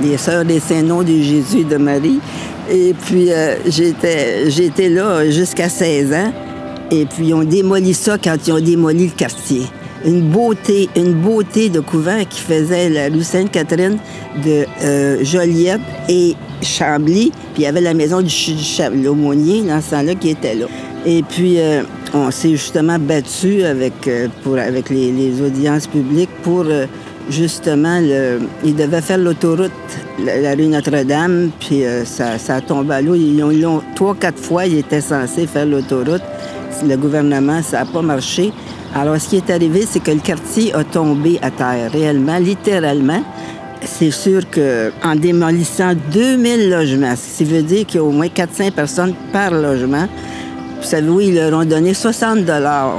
les 0.00 0.16
Sœurs 0.16 0.44
des 0.44 0.60
Saints-Noms 0.60 1.02
de 1.02 1.20
Jésus 1.20 1.58
et 1.60 1.64
de 1.64 1.76
Marie. 1.76 2.20
Et 2.70 2.94
puis, 2.94 3.32
euh, 3.32 3.56
j'étais, 3.66 4.88
là 4.88 5.28
jusqu'à 5.28 5.68
16 5.68 6.12
ans. 6.12 6.32
Et 6.92 7.04
puis, 7.04 7.28
ils 7.28 7.34
ont 7.34 7.44
démoli 7.44 7.94
ça 7.94 8.16
quand 8.16 8.36
ils 8.46 8.52
ont 8.52 8.60
démoli 8.60 9.06
le 9.06 9.12
quartier. 9.12 9.62
Une 10.04 10.22
beauté, 10.22 10.88
une 10.96 11.12
beauté 11.12 11.68
de 11.68 11.80
couvent 11.80 12.24
qui 12.28 12.40
faisait 12.40 12.88
la 12.88 13.08
rue 13.08 13.22
Sainte-Catherine 13.22 13.98
de 14.44 14.64
euh, 14.82 15.24
Joliette 15.24 15.80
et 16.08 16.34
Chambly. 16.62 17.32
Puis 17.54 17.62
il 17.62 17.62
y 17.62 17.66
avait 17.66 17.80
la 17.80 17.94
maison 17.94 18.22
du, 18.22 18.32
l'aumônier 19.02 19.62
dans 19.62 19.80
ce 19.80 19.90
temps-là 19.90 20.14
qui 20.14 20.30
était 20.30 20.54
là. 20.54 20.66
Et 21.06 21.22
puis, 21.22 21.58
euh, 21.58 21.82
on 22.12 22.30
s'est 22.30 22.50
justement 22.50 22.98
battu 22.98 23.62
avec, 23.62 24.06
euh, 24.06 24.28
pour, 24.42 24.58
avec 24.58 24.90
les, 24.90 25.40
audiences 25.40 25.86
publiques 25.86 26.30
pour 26.42 26.66
justement, 27.30 28.00
le, 28.00 28.40
ils 28.64 28.74
devaient 28.74 29.00
faire 29.00 29.18
l'autoroute, 29.18 29.70
la, 30.24 30.54
rue 30.54 30.66
Notre-Dame, 30.66 31.50
puis 31.60 31.82
ça, 32.04 32.38
ça 32.38 32.56
a 32.56 32.60
tombé 32.60 32.94
à 32.94 33.02
l'eau. 33.02 33.14
Ils 33.14 33.38
l'ont, 33.38 33.82
trois, 33.94 34.16
quatre 34.16 34.38
fois, 34.38 34.66
ils 34.66 34.78
étaient 34.78 35.00
censés 35.00 35.46
faire 35.46 35.66
l'autoroute. 35.66 36.22
Le 36.84 36.96
gouvernement, 36.96 37.62
ça 37.62 37.80
n'a 37.80 37.86
pas 37.86 38.02
marché. 38.02 38.52
Alors, 38.94 39.20
ce 39.20 39.28
qui 39.28 39.36
est 39.36 39.50
arrivé, 39.50 39.86
c'est 39.88 40.00
que 40.00 40.10
le 40.10 40.18
quartier 40.18 40.74
a 40.74 40.82
tombé 40.82 41.38
à 41.42 41.50
terre, 41.50 41.92
réellement, 41.92 42.38
littéralement. 42.38 43.22
C'est 43.84 44.10
sûr 44.10 44.42
qu'en 44.50 45.14
démolissant 45.16 45.92
2000 46.12 46.70
logements, 46.70 47.14
ce 47.16 47.38
qui 47.38 47.44
veut 47.44 47.62
dire 47.62 47.86
qu'il 47.86 47.96
y 47.96 47.98
a 47.98 48.04
au 48.04 48.10
moins 48.10 48.28
400 48.28 48.72
personnes 48.72 49.14
par 49.32 49.52
logement, 49.52 50.06
vous 50.80 50.86
savez, 50.86 51.08
oui, 51.08 51.28
ils 51.28 51.34
leur 51.36 51.58
ont 51.58 51.64
donné 51.64 51.94
60 51.94 52.44
dollars 52.44 52.96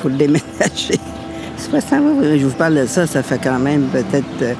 pour 0.00 0.10
déménager. 0.10 1.00
60, 1.70 2.02
je 2.36 2.44
vous 2.44 2.54
parle 2.54 2.76
de 2.76 2.86
ça, 2.86 3.06
ça 3.06 3.22
fait 3.22 3.40
quand 3.42 3.58
même 3.58 3.88
peut-être 3.92 4.56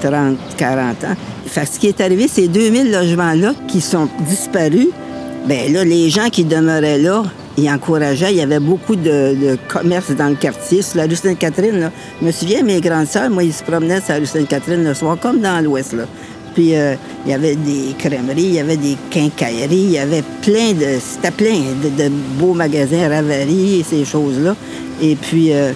30, 0.00 0.12
euh, 0.12 0.34
40 0.56 1.04
ans. 1.04 1.16
Fait 1.46 1.66
ce 1.66 1.78
qui 1.78 1.88
est 1.88 2.00
arrivé, 2.00 2.26
ces 2.28 2.48
2000 2.48 2.92
logements-là 2.92 3.52
qui 3.68 3.80
sont 3.80 4.08
disparus, 4.20 4.88
bien 5.46 5.68
là, 5.70 5.84
les 5.84 6.08
gens 6.08 6.28
qui 6.30 6.44
demeuraient 6.44 6.98
là, 6.98 7.24
il 7.56 7.68
encourageait. 7.70 8.32
Il 8.32 8.36
y 8.36 8.42
avait 8.42 8.60
beaucoup 8.60 8.96
de, 8.96 9.56
commerces 9.68 10.10
dans 10.10 10.28
le 10.28 10.34
quartier. 10.34 10.82
Sur 10.82 10.98
la 10.98 11.04
rue 11.04 11.16
Sainte-Catherine, 11.16 11.90
je 12.20 12.26
me 12.26 12.32
souviens, 12.32 12.62
mes 12.62 12.80
grandes 12.80 13.06
sœurs, 13.06 13.30
moi, 13.30 13.44
ils 13.44 13.52
se 13.52 13.62
promenaient 13.62 14.00
sur 14.00 14.14
la 14.14 14.20
rue 14.20 14.26
Sainte-Catherine 14.26 14.84
le 14.84 14.94
soir, 14.94 15.18
comme 15.18 15.40
dans 15.40 15.62
l'Ouest. 15.62 15.94
Puis 16.54 16.74
euh, 16.74 16.94
il 17.26 17.32
y 17.32 17.34
avait 17.34 17.54
des 17.54 17.94
crèmeries, 17.98 18.42
il 18.42 18.54
y 18.54 18.60
avait 18.60 18.78
des 18.78 18.96
quincailleries, 19.10 19.84
il 19.84 19.90
y 19.90 19.98
avait 19.98 20.24
plein 20.40 20.72
de... 20.72 20.98
C'était 20.98 21.30
plein 21.30 21.58
de, 21.82 22.08
beaux 22.38 22.54
magasins, 22.54 23.08
Ravary 23.08 23.80
et 23.80 23.82
ces 23.82 24.04
choses-là. 24.04 24.56
Et 25.02 25.16
puis, 25.16 25.52
euh, 25.52 25.72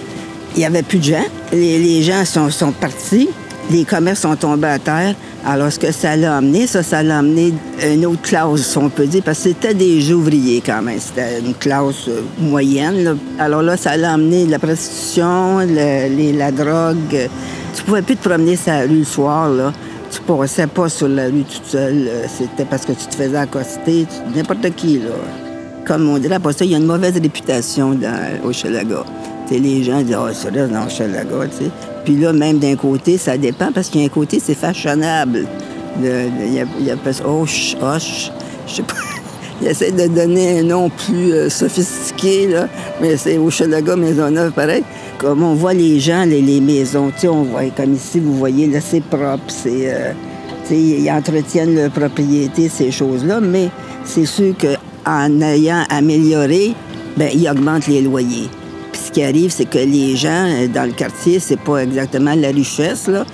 il 0.55 0.61
n'y 0.61 0.65
avait 0.65 0.83
plus 0.83 0.99
de 0.99 1.05
gens. 1.05 1.25
Les, 1.53 2.03
gens 2.03 2.25
sont 2.25 2.73
partis. 2.73 3.29
Les 3.71 3.85
commerces 3.85 4.21
sont 4.21 4.35
tombés 4.35 4.67
à 4.67 4.79
terre. 4.81 5.15
Alors, 5.47 5.71
ce 5.71 5.79
que 5.79 5.93
ça 5.93 6.17
l'a 6.17 6.39
amené, 6.39 6.67
ça, 6.67 6.83
ça 6.83 7.05
l'a 7.05 7.19
amené 7.19 7.55
une 7.89 8.05
autre 8.05 8.23
classe, 8.23 8.77
on 8.77 8.89
peut 8.89 9.07
dire, 9.07 9.23
parce 9.25 9.39
que 9.39 9.51
c'était 9.51 9.75
des 9.75 10.13
ouvriers 10.13 10.61
quand 10.65 10.83
même. 10.83 10.99
C'était 10.99 11.39
une 11.39 11.55
classe 11.55 12.09
euh, 12.09 12.23
moyenne. 12.41 13.17
Alors 13.39 13.63
là, 13.63 13.77
ça 13.77 13.97
l'a 13.97 14.15
amené 14.15 14.47
la 14.47 14.59
prostitution, 14.59 15.59
la 15.59 16.51
drogue. 16.51 17.29
Tu 17.75 17.83
pouvais 17.85 18.03
plus 18.03 18.17
te 18.17 18.29
promener 18.29 18.57
sur 18.57 18.73
la 18.73 18.81
rue 18.83 18.99
le 18.99 19.05
soir, 19.05 19.49
là. 19.49 19.73
Tu 20.11 20.21
passais 20.23 20.67
pas 20.67 20.89
sur 20.89 21.07
la 21.07 21.27
rue 21.27 21.45
toute 21.45 21.67
seule. 21.67 22.11
C'était 22.27 22.65
parce 22.65 22.85
que 22.85 22.93
tu 22.93 23.07
te 23.07 23.15
faisais 23.15 23.37
accoster, 23.37 24.05
n'importe 24.35 24.69
qui, 24.75 24.99
là. 24.99 25.15
Comme 25.87 26.09
on 26.09 26.19
dirait, 26.19 26.35
après 26.35 26.55
ça, 26.55 26.65
il 26.65 26.73
y 26.73 26.75
a 26.75 26.79
une 26.79 26.87
mauvaise 26.87 27.15
réputation 27.15 27.97
au 28.45 28.53
Chelaga. 28.53 29.05
les 29.49 29.85
gens 29.85 30.03
disent, 30.03 30.17
oh, 30.19 30.29
c'est 30.33 30.53
dans 30.53 30.89
Chelaga, 30.89 31.47
tu 31.57 31.65
sais. 31.67 31.71
Puis 32.05 32.17
là, 32.17 32.33
même 32.33 32.59
d'un 32.59 32.77
côté, 32.77 33.19
ça 33.19 33.37
dépend 33.37 33.73
parce 33.73 33.89
qu'il 33.89 34.01
y 34.01 34.05
a 34.05 34.07
un 34.07 34.11
côté, 34.11 34.41
c'est 34.43 34.55
fashionable. 34.55 35.47
Il 36.01 36.07
y 36.55 36.61
a, 36.61 36.65
y 36.81 36.91
a 36.91 36.97
Hoche, 37.27 37.77
Hoche, 37.81 38.31
je 38.67 38.75
sais 38.75 38.83
pas. 38.83 38.95
Il 39.63 39.69
essaie 39.69 39.91
de 39.91 40.07
donner 40.07 40.61
un 40.61 40.63
nom 40.63 40.89
plus 40.89 41.33
euh, 41.35 41.51
sophistiqué, 41.51 42.49
là, 42.49 42.67
mais 43.03 43.19
c'est 43.19 43.37
au 43.37 43.51
Chalaga 43.51 43.95
Maisonneuve, 43.95 44.53
pareil. 44.53 44.83
Comme 45.19 45.43
on 45.43 45.55
voit 45.55 45.75
les 45.75 46.01
gens, 46.01 46.25
les, 46.25 46.61
maisons, 46.61 47.13
tu 47.19 47.29
on 47.29 47.43
voit, 47.43 47.65
comme 47.77 47.93
ici, 47.93 48.21
vous 48.21 48.39
voyez, 48.39 48.67
là, 48.67 48.81
c'est 48.81 49.03
propre, 49.03 49.45
c'est... 49.49 49.93
Euh, 49.93 50.13
ils 50.71 51.11
entretiennent 51.11 51.75
leur 51.75 51.91
propriété, 51.91 52.69
ces 52.69 52.93
choses-là, 52.93 53.41
mais 53.41 53.71
c'est 54.05 54.25
sûr 54.25 54.55
qu'en 54.57 55.41
ayant 55.41 55.83
amélioré, 55.91 56.75
ben 57.17 57.29
ils 57.35 57.49
augmentent 57.51 57.89
les 57.89 58.03
loyers 58.03 58.49
ce 59.11 59.15
qui 59.15 59.25
arrive, 59.25 59.51
c'est 59.51 59.65
que 59.65 59.79
les 59.79 60.15
gens 60.15 60.47
euh, 60.47 60.69
dans 60.69 60.85
le 60.85 60.93
quartier, 60.93 61.41
c'est 61.41 61.59
pas 61.59 61.79
exactement 61.79 62.33
la 62.37 62.49
richesse, 62.49 63.09
là. 63.09 63.25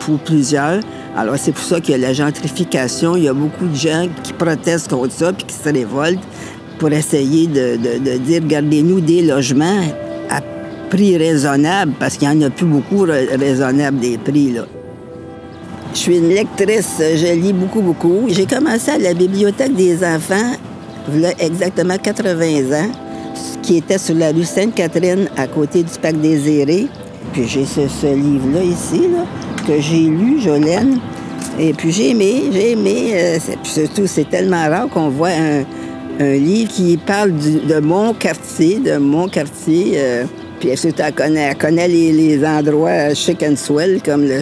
pour 0.00 0.18
plusieurs. 0.20 0.80
Alors, 1.14 1.34
c'est 1.36 1.52
pour 1.52 1.62
ça 1.62 1.78
qu'il 1.78 1.92
y 1.92 1.94
a 1.94 1.98
la 1.98 2.14
gentrification. 2.14 3.14
Il 3.14 3.24
y 3.24 3.28
a 3.28 3.34
beaucoup 3.34 3.66
de 3.66 3.74
gens 3.74 4.08
qui 4.22 4.32
protestent 4.32 4.88
contre 4.88 5.12
ça 5.12 5.32
puis 5.34 5.44
qui 5.44 5.54
se 5.54 5.68
révoltent 5.68 6.26
pour 6.78 6.90
essayer 6.90 7.46
de, 7.46 7.76
dire 8.16 8.40
gardez-nous 8.46 9.00
des 9.00 9.20
logements 9.20 9.82
à 10.30 10.40
prix 10.88 11.18
raisonnable, 11.18 11.92
parce 12.00 12.16
qu'il 12.16 12.28
n'y 12.30 12.42
en 12.42 12.46
a 12.46 12.50
plus 12.50 12.66
beaucoup 12.66 13.02
raisonnables 13.02 13.98
des 13.98 14.16
prix, 14.16 14.52
là. 14.52 14.62
Je 15.92 15.98
suis 15.98 16.16
une 16.16 16.30
lectrice, 16.30 16.96
je 16.98 17.40
lis 17.40 17.52
beaucoup, 17.52 17.80
beaucoup. 17.80 18.24
J'ai 18.28 18.46
commencé 18.46 18.90
à 18.90 18.98
la 18.98 19.14
bibliothèque 19.14 19.74
des 19.74 20.02
enfants, 20.04 20.56
il 21.14 21.20
y 21.20 21.26
a 21.26 21.32
exactement 21.38 21.96
80 21.98 22.72
ans 22.72 23.03
qui 23.64 23.78
était 23.78 23.98
sur 23.98 24.14
la 24.14 24.30
rue 24.30 24.44
Sainte-Catherine, 24.44 25.28
à 25.36 25.46
côté 25.46 25.82
du 25.82 25.98
Parc 26.00 26.20
des 26.20 26.86
Puis 27.32 27.48
j'ai 27.48 27.64
ce, 27.64 28.14
livre-là 28.14 28.62
ici, 28.62 29.08
que 29.66 29.80
j'ai 29.80 30.02
lu, 30.02 30.38
Jolène. 30.38 31.00
Et 31.58 31.72
puis 31.72 31.90
j'ai 31.90 32.10
aimé, 32.10 32.44
j'ai 32.52 32.72
aimé. 32.72 33.12
Euh, 33.14 33.38
surtout, 33.62 34.06
c'est 34.06 34.28
tellement 34.28 34.68
rare 34.68 34.88
qu'on 34.88 35.08
voit 35.08 35.30
un, 35.30 35.64
livre 36.20 36.70
qui 36.70 36.96
parle 36.96 37.32
de 37.32 37.80
mon 37.80 38.12
quartier, 38.12 38.78
de 38.78 38.98
mon 38.98 39.28
quartier. 39.28 39.94
Euh, 39.96 40.24
puis 40.60 40.76
surtout, 40.76 41.02
elle 41.06 41.14
connaît, 41.14 41.54
connaît 41.54 41.88
les, 41.88 42.44
endroits 42.44 43.14
chic 43.14 43.42
and 43.42 43.56
swell, 43.56 44.00
comme 44.04 44.24
le, 44.24 44.40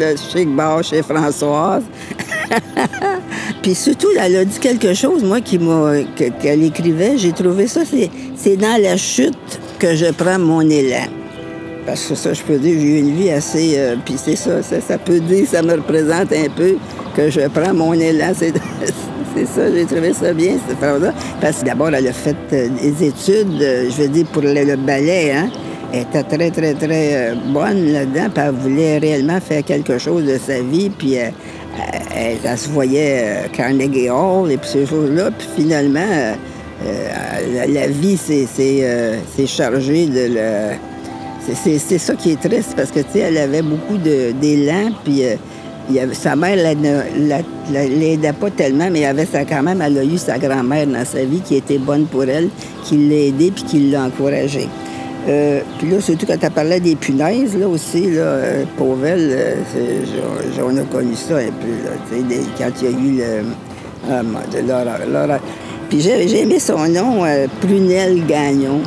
le 0.00 0.16
chic 0.16 0.48
bar 0.48 0.82
chez 0.82 1.02
Françoise. 1.02 1.84
Puis 3.62 3.76
surtout, 3.76 4.08
elle 4.18 4.36
a 4.36 4.44
dit 4.44 4.58
quelque 4.58 4.92
chose, 4.92 5.22
moi, 5.22 5.38
qu'elle 5.40 6.64
écrivait. 6.64 7.16
J'ai 7.16 7.30
trouvé 7.30 7.68
ça, 7.68 7.82
c'est, 7.84 8.56
dans 8.56 8.82
la 8.82 8.96
chute 8.96 9.38
que 9.78 9.94
je 9.94 10.06
prends 10.06 10.38
mon 10.38 10.62
élan. 10.62 11.06
Parce 11.86 12.04
que 12.06 12.16
ça, 12.16 12.32
je 12.32 12.42
peux 12.42 12.58
dire, 12.58 12.76
j'ai 12.80 12.86
eu 12.86 12.98
une 12.98 13.14
vie 13.14 13.30
assez. 13.30 13.74
Euh, 13.76 13.96
puis 14.04 14.14
c'est 14.16 14.36
ça, 14.36 14.62
ça, 14.62 14.98
peut 14.98 15.20
dire, 15.20 15.46
ça 15.46 15.62
me 15.62 15.74
représente 15.74 16.32
un 16.32 16.48
peu 16.56 16.76
que 17.16 17.30
je 17.30 17.40
prends 17.48 17.72
mon 17.72 17.92
élan. 17.94 18.32
C'est, 19.34 19.46
ça, 19.46 19.72
j'ai 19.72 19.86
trouvé 19.86 20.12
ça 20.12 20.34
bien, 20.34 20.58
cette 20.68 20.76
phrase-là. 20.76 21.14
Parce 21.40 21.60
que 21.60 21.64
d'abord, 21.64 21.88
elle 21.88 22.06
a 22.06 22.12
fait 22.12 22.36
euh, 22.52 22.68
des 22.82 23.06
études, 23.06 23.62
euh, 23.62 23.88
je 23.88 24.02
veux 24.02 24.08
dire, 24.08 24.26
pour 24.26 24.42
le, 24.42 24.76
ballet, 24.76 25.32
hein. 25.32 25.48
Elle 25.90 26.02
était 26.02 26.22
très, 26.22 26.50
très, 26.50 26.74
très 26.74 27.34
bonne 27.46 27.92
là-dedans, 27.92 28.28
puis 28.34 28.44
elle 28.46 28.54
voulait 28.54 28.98
réellement 28.98 29.40
faire 29.40 29.64
quelque 29.64 29.96
chose 29.96 30.24
de 30.24 30.38
sa 30.38 30.60
vie, 30.60 30.90
puis 30.90 31.14
elle, 31.14 31.32
elle, 32.14 32.58
se 32.58 32.68
voyait 32.68 33.22
euh, 33.22 33.48
Carnegie 33.52 34.10
Hall 34.10 34.50
et 34.50 34.56
puis 34.56 34.68
ces 34.68 34.86
choses-là. 34.86 35.30
Puis 35.30 35.48
finalement, 35.56 36.00
euh, 36.00 36.34
euh, 36.84 37.66
la, 37.68 37.86
vie 37.88 38.16
s'est 38.16 39.46
chargée 39.46 40.06
de 40.06 40.34
le. 40.34 40.76
C'est 41.64 41.98
ça 41.98 42.14
qui 42.14 42.32
est 42.32 42.40
triste 42.40 42.74
parce 42.76 42.90
que, 42.90 43.00
tu 43.00 43.12
sais, 43.14 43.18
elle 43.20 43.38
avait 43.38 43.62
beaucoup 43.62 43.98
d'élan, 43.98 44.90
puis 45.04 45.24
avait, 45.98 46.14
sa 46.14 46.36
mère 46.36 46.56
ne 46.76 47.00
l'aidait 47.72 48.32
pas 48.32 48.50
tellement, 48.50 48.88
mais 48.92 49.04
avait 49.04 49.26
ça 49.26 49.44
quand 49.44 49.64
même, 49.64 49.82
elle 49.82 49.98
a 49.98 50.04
eu 50.04 50.18
sa 50.18 50.38
grand-mère 50.38 50.86
dans 50.86 51.04
sa 51.04 51.24
vie 51.24 51.40
qui 51.40 51.56
était 51.56 51.78
bonne 51.78 52.06
pour 52.06 52.22
elle, 52.22 52.48
qui 52.84 52.96
l'a 53.08 53.26
aidée 53.26 53.50
puis 53.50 53.64
qui 53.64 53.90
l'a 53.90 54.04
encouragée. 54.04 54.68
Euh, 55.28 55.60
puis 55.78 55.90
là, 55.90 56.00
surtout 56.00 56.26
quand 56.26 56.38
tu 56.38 56.50
parlais 56.50 56.80
des 56.80 56.96
punaises, 56.96 57.56
là 57.56 57.68
aussi, 57.68 58.10
là, 58.10 58.22
euh, 58.22 58.64
Pauvel, 58.76 59.30
euh, 59.32 60.64
on 60.64 60.76
a 60.76 60.82
connu 60.82 61.14
ça 61.14 61.36
un 61.36 61.52
peu, 61.52 61.70
là, 61.84 61.92
quand 62.58 62.70
il 62.80 62.90
y 62.90 62.94
a 62.94 62.98
eu 62.98 63.18
le. 63.18 63.44
Ah, 64.10 65.38
Puis 65.88 66.00
j'ai 66.00 66.40
aimé 66.40 66.58
son 66.58 66.88
nom, 66.88 67.22
Prunelle 67.60 68.26
Gagnon. 68.26 68.80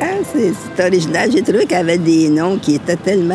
Ah, 0.00 0.06
c'est 0.32 0.86
original. 0.86 1.30
J'ai 1.30 1.42
trouvé 1.42 1.66
qu'elle 1.66 1.80
avait 1.80 1.98
des 1.98 2.30
noms 2.30 2.56
qui 2.56 2.76
étaient 2.76 2.96
tellement 2.96 3.34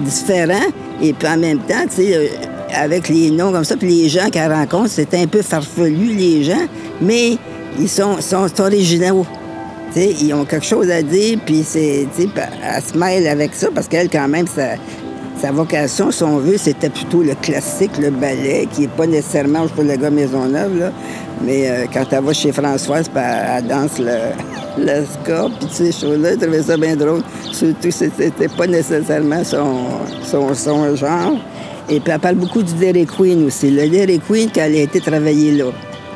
différents. 0.00 0.68
Et 1.00 1.12
puis 1.12 1.28
en 1.28 1.36
même 1.36 1.58
temps, 1.60 1.86
tu 1.88 2.02
sais, 2.02 2.32
avec 2.74 3.08
les 3.08 3.30
noms 3.30 3.52
comme 3.52 3.62
ça, 3.62 3.76
puis 3.76 4.02
les 4.02 4.08
gens 4.08 4.30
qu'elle 4.30 4.52
rencontre, 4.52 4.88
c'est 4.88 5.14
un 5.14 5.28
peu 5.28 5.42
farfelu, 5.42 6.14
les 6.16 6.42
gens, 6.42 6.66
mais 7.00 7.36
ils 7.78 7.88
sont, 7.88 8.20
sont 8.20 8.48
originaux 8.60 9.24
ils 9.96 10.32
ont 10.34 10.44
quelque 10.44 10.66
chose 10.66 10.90
à 10.90 11.02
dire, 11.02 11.38
puis 11.44 11.62
c'est, 11.66 12.06
elle 12.18 12.82
se 12.82 12.96
mêle 12.96 13.26
avec 13.26 13.54
ça, 13.54 13.68
parce 13.74 13.88
qu'elle, 13.88 14.08
quand 14.08 14.28
même, 14.28 14.46
sa, 14.46 15.52
vocation, 15.52 16.10
si 16.10 16.22
on 16.22 16.38
veut, 16.38 16.58
c'était 16.58 16.90
plutôt 16.90 17.22
le 17.22 17.34
classique, 17.34 17.92
le 17.98 18.10
ballet, 18.10 18.68
qui 18.72 18.82
n'est 18.82 18.88
pas 18.88 19.06
nécessairement 19.06 19.66
pour 19.68 19.84
le 19.84 19.96
gars 19.96 20.10
Maisonneuve, 20.10 20.78
là. 20.78 20.92
Mais 21.42 21.70
euh, 21.70 21.86
quand 21.92 22.04
elle 22.10 22.22
va 22.22 22.32
chez 22.34 22.52
Françoise, 22.52 23.10
elle, 23.14 23.66
danse 23.66 23.98
le, 23.98 24.16
le 24.78 25.04
ska, 25.06 25.48
puis 25.58 25.68
ces 25.70 25.92
choses-là, 25.92 26.30
elle 26.32 26.38
trouvait 26.38 26.62
ça 26.62 26.76
bien 26.76 26.94
drôle. 26.94 27.22
Surtout, 27.50 27.90
c'était 27.90 28.48
pas 28.48 28.66
nécessairement 28.66 29.42
son, 29.42 29.86
son, 30.22 30.54
son, 30.54 30.94
genre. 30.94 31.38
Et 31.88 31.98
puis, 31.98 32.12
elle 32.12 32.20
parle 32.20 32.36
beaucoup 32.36 32.62
du 32.62 32.74
Dairy 32.74 33.06
Queen 33.06 33.46
aussi. 33.46 33.70
Le 33.70 33.88
Dairy 33.88 34.20
Queen, 34.20 34.50
quand 34.54 34.60
elle 34.60 34.76
a 34.76 34.82
été 34.82 35.00
travaillée 35.00 35.52
là. 35.52 35.64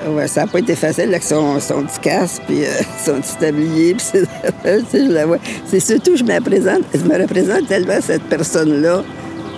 Ouais, 0.06 0.28
ça 0.28 0.42
n'a 0.42 0.46
pas 0.46 0.58
été 0.58 0.75
facile 0.75 1.08
avec 1.08 1.23
son, 1.23 1.58
son 1.61 1.82
petit 1.84 2.00
casque, 2.00 2.42
puis 2.46 2.64
euh, 2.64 2.68
son 3.04 3.20
petit 3.20 3.37
tablier, 3.37 3.94
puis 3.94 4.04
c'est, 4.12 4.25
je 4.92 5.08
la. 5.08 5.25
C'est 5.66 5.80
surtout, 5.80 6.16
je 6.16 6.25
me 6.25 6.34
représente, 6.34 6.82
je 6.92 7.04
me 7.04 7.18
représente 7.18 7.66
tellement 7.68 8.00
cette 8.02 8.25
personne-là, 8.25 9.02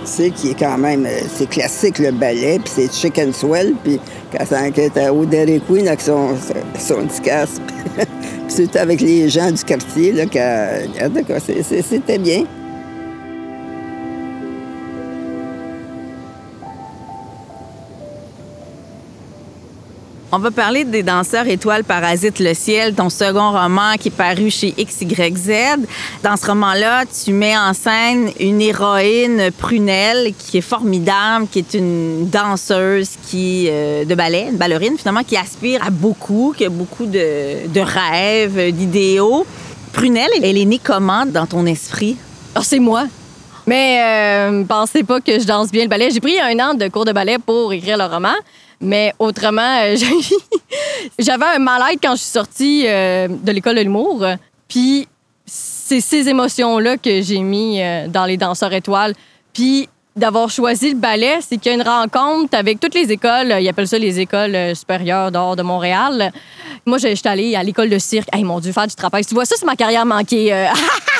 c'est 0.05 0.29
qui 0.31 0.51
est 0.51 0.59
quand 0.59 0.77
même, 0.77 1.05
euh, 1.05 1.19
c'est 1.35 1.49
classique 1.49 1.99
le 1.99 2.11
ballet, 2.11 2.59
puis 2.63 2.71
c'est 2.73 2.93
chicken 2.93 3.33
swell, 3.33 3.73
puis 3.83 3.99
quand 4.31 4.45
ça 4.45 4.67
était 4.67 5.09
au 5.09 5.25
Dairy 5.25 5.61
Queen 5.67 5.87
avec 5.87 6.01
son, 6.01 6.29
son 6.79 7.05
petit 7.07 7.21
casque, 7.21 7.61
puis 7.97 8.07
surtout 8.47 8.77
avec 8.77 9.01
les 9.01 9.27
gens 9.27 9.51
du 9.51 9.63
quartier, 9.63 10.13
là, 10.13 10.23
c'était 11.81 12.17
bien. 12.19 12.45
On 20.37 20.39
va 20.39 20.51
parler 20.51 20.83
des 20.83 21.01
danseurs 21.01 21.47
étoiles 21.47 21.83
parasites 21.83 22.39
le 22.39 22.53
ciel, 22.53 22.93
ton 22.93 23.09
second 23.09 23.53
roman 23.53 23.95
qui 23.99 24.09
est 24.09 24.11
paru 24.11 24.51
chez 24.51 24.71
XYZ. 24.71 25.79
Dans 26.23 26.37
ce 26.37 26.45
roman-là, 26.45 27.05
tu 27.07 27.33
mets 27.33 27.57
en 27.57 27.73
scène 27.73 28.29
une 28.39 28.61
héroïne 28.61 29.49
prunelle 29.57 30.35
qui 30.37 30.59
est 30.59 30.61
formidable, 30.61 31.47
qui 31.51 31.57
est 31.57 31.73
une 31.73 32.29
danseuse 32.29 33.13
qui 33.25 33.65
euh, 33.67 34.05
de 34.05 34.13
ballet, 34.13 34.49
une 34.51 34.57
ballerine 34.57 34.95
finalement 34.95 35.23
qui 35.23 35.35
aspire 35.35 35.83
à 35.83 35.89
beaucoup, 35.89 36.53
qui 36.55 36.65
a 36.65 36.69
beaucoup 36.69 37.07
de, 37.07 37.79
rêves, 37.79 38.71
d'idéaux. 38.75 39.43
Prunelle, 39.91 40.29
elle 40.43 40.55
est 40.55 40.65
née 40.65 40.79
comment 40.83 41.25
dans 41.25 41.47
ton 41.47 41.65
esprit? 41.65 42.15
Oh, 42.55 42.61
c'est 42.61 42.77
moi. 42.77 43.05
Mais 43.65 44.03
euh, 44.05 44.63
pensez 44.65 45.03
pas 45.03 45.19
que 45.19 45.39
je 45.39 45.47
danse 45.47 45.71
bien 45.71 45.81
le 45.81 45.89
ballet. 45.89 46.11
J'ai 46.11 46.21
pris 46.21 46.39
un 46.39 46.59
an 46.59 46.75
de 46.75 46.87
cours 46.89 47.05
de 47.05 47.11
ballet 47.11 47.37
pour 47.43 47.73
écrire 47.73 47.97
le 47.97 48.05
roman. 48.05 48.35
Mais 48.79 49.13
autrement, 49.19 49.81
euh, 49.83 49.95
j'avais 51.19 51.45
un 51.55 51.59
mal-être 51.59 51.99
quand 52.01 52.15
je 52.15 52.21
suis 52.21 52.31
sortie 52.31 52.83
euh, 52.85 53.27
de 53.27 53.51
l'école 53.51 53.75
de 53.75 53.81
l'humour. 53.81 54.25
Puis 54.67 55.07
c'est 55.45 56.01
ces 56.01 56.29
émotions-là 56.29 56.97
que 56.97 57.21
j'ai 57.21 57.39
mis 57.39 57.81
euh, 57.81 58.07
dans 58.07 58.25
les 58.25 58.37
danseurs 58.37 58.73
étoiles. 58.73 59.13
Puis 59.53 59.89
d'avoir 60.15 60.49
choisi 60.49 60.91
le 60.91 60.97
ballet, 60.97 61.39
c'est 61.41 61.57
qu'il 61.57 61.71
y 61.71 61.75
a 61.75 61.77
une 61.77 61.87
rencontre 61.87 62.55
avec 62.57 62.79
toutes 62.79 62.95
les 62.95 63.11
écoles. 63.11 63.55
Ils 63.59 63.69
appellent 63.69 63.87
ça 63.87 63.99
les 63.99 64.19
écoles 64.19 64.75
supérieures 64.75 65.31
d'art 65.31 65.55
de 65.55 65.61
Montréal. 65.61 66.31
Moi, 66.85 66.97
j'étais 66.97 67.29
allée 67.29 67.55
à 67.55 67.61
l'école 67.61 67.89
de 67.89 67.99
cirque. 67.99 68.27
Hey, 68.33 68.43
mon 68.43 68.59
Dieu, 68.59 68.71
faire 68.71 68.87
du 68.87 68.95
trapèze. 68.95 69.27
Tu 69.27 69.35
vois, 69.35 69.45
ça, 69.45 69.55
c'est 69.57 69.65
ma 69.65 69.75
carrière 69.75 70.05
manquée. 70.07 70.67